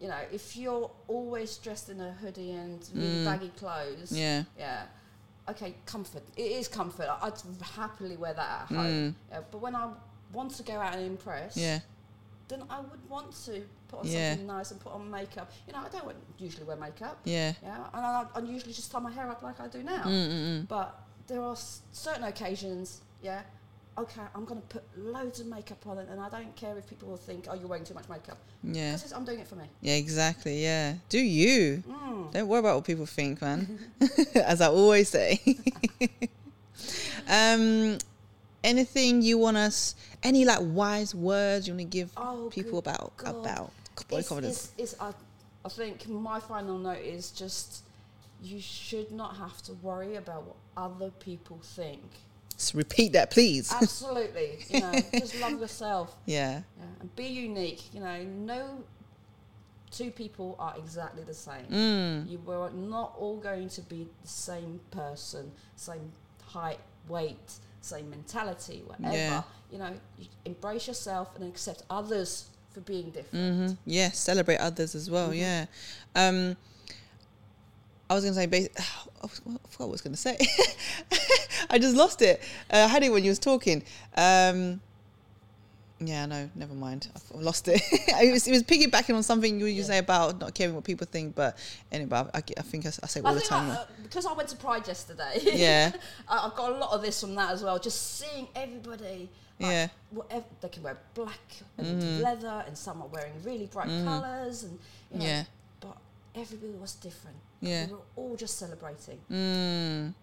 [0.00, 3.24] You know, if you're always dressed in a hoodie and really Mm.
[3.24, 4.86] baggy clothes, yeah, yeah.
[5.50, 6.22] Okay, comfort.
[6.36, 7.08] It is comfort.
[7.22, 7.32] I'd
[7.62, 8.86] happily wear that at home.
[8.86, 9.14] Mm.
[9.30, 9.88] Yeah, but when I
[10.32, 11.80] want to go out and impress, yeah,
[12.48, 14.30] then I would want to put on Yeah.
[14.32, 15.50] something nice and put on makeup.
[15.66, 17.18] You know, I don't usually wear makeup.
[17.24, 17.54] yeah.
[17.62, 20.02] Yeah, and I, I usually just tie my hair up like I do now.
[20.04, 20.30] Mm, mm,
[20.62, 20.68] mm.
[20.68, 23.42] But there are s- certain occasions, yeah.
[23.98, 26.88] Okay, I'm going to put loads of makeup on it, and I don't care if
[26.88, 29.56] people will think, "Oh, you're wearing too much makeup," Yeah, because I'm doing it for
[29.56, 29.64] me.
[29.80, 30.62] yeah, exactly.
[30.62, 31.82] Yeah, do you?
[31.88, 32.32] Mm.
[32.32, 33.78] Don't worry about what people think, man.
[34.34, 35.40] As I always say.
[37.28, 37.98] um,
[38.62, 39.94] anything you want us?
[40.22, 43.34] Any like wise words you want to give Oh, people about God.
[43.36, 43.72] about
[44.08, 44.72] body It's, confidence?
[44.78, 45.12] it's, it's, I,
[45.64, 47.82] I think my final note is just
[48.42, 52.02] you should not have to worry about what other people think.
[52.58, 53.72] Just repeat that, please.
[53.80, 57.94] Absolutely, you know, just love yourself yeah, yeah, and be unique.
[57.94, 58.84] You know, no
[59.90, 61.64] two people are exactly the same.
[61.70, 66.12] mm, You were not all going to be the same person, same
[66.44, 69.14] height, weight, same mentality, whatever.
[69.16, 69.42] Yeah.
[69.72, 73.56] You know, you embrace yourself and accept others for being different.
[73.68, 74.10] hmm yeah.
[74.10, 75.30] Celebrate others as well.
[75.30, 75.38] Mhm.
[75.38, 75.66] Yeah.
[76.14, 76.56] Um,
[78.10, 80.38] I was gonna say, bas- I was- I forgot what I was gonna say.
[81.70, 82.40] I just lost it.
[82.72, 83.82] Uh, I had it when you was talking.
[84.16, 84.80] Um,
[86.00, 87.08] yeah, no, never mind.
[87.14, 87.82] I lost it.
[87.90, 89.84] it, was, it was piggybacking on something you, you Yeah.
[89.84, 91.58] say about not caring what people think, but
[91.90, 93.70] anyway, I, I think I say it all I the time.
[93.70, 95.90] I, uh, because I went to Pride yesterday, yeah,
[96.28, 97.80] I- I've got a lot of this from that as well.
[97.80, 99.28] Just seeing everybody,
[99.58, 101.40] like, yeah, whatever they can wear black
[101.78, 102.22] and Mhm.
[102.22, 104.04] leather, and some are wearing really bright Mhm.
[104.04, 104.78] colours, and
[105.12, 105.44] you know, yeah,
[105.80, 105.96] but
[106.36, 107.36] everybody was different.
[107.60, 107.86] Yeah.
[107.86, 109.18] We were all just celebrating.
[109.30, 110.14] Mm,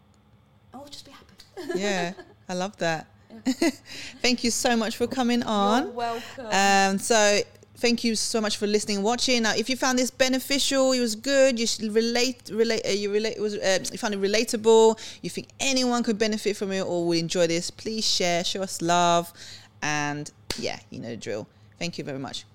[0.74, 1.80] we'll just be happy.
[1.80, 2.14] yeah,
[2.50, 3.08] I love that.
[3.30, 3.70] Yeah.
[4.22, 5.84] Thank you so much for coming on.
[5.84, 6.46] You're welcome.
[6.52, 7.42] Um, so
[7.78, 9.44] thank you so much for listening, and watching.
[9.44, 13.12] Now, if you found this beneficial, it was good, you should relate, relate, uh, you
[13.12, 16.82] relate, it was, uh, you found it relatable, you think anyone could benefit from it
[16.82, 19.32] or will enjoy this, please share, show us love,
[19.82, 21.48] and yeah, you know the drill.
[21.78, 22.46] Thank you very much.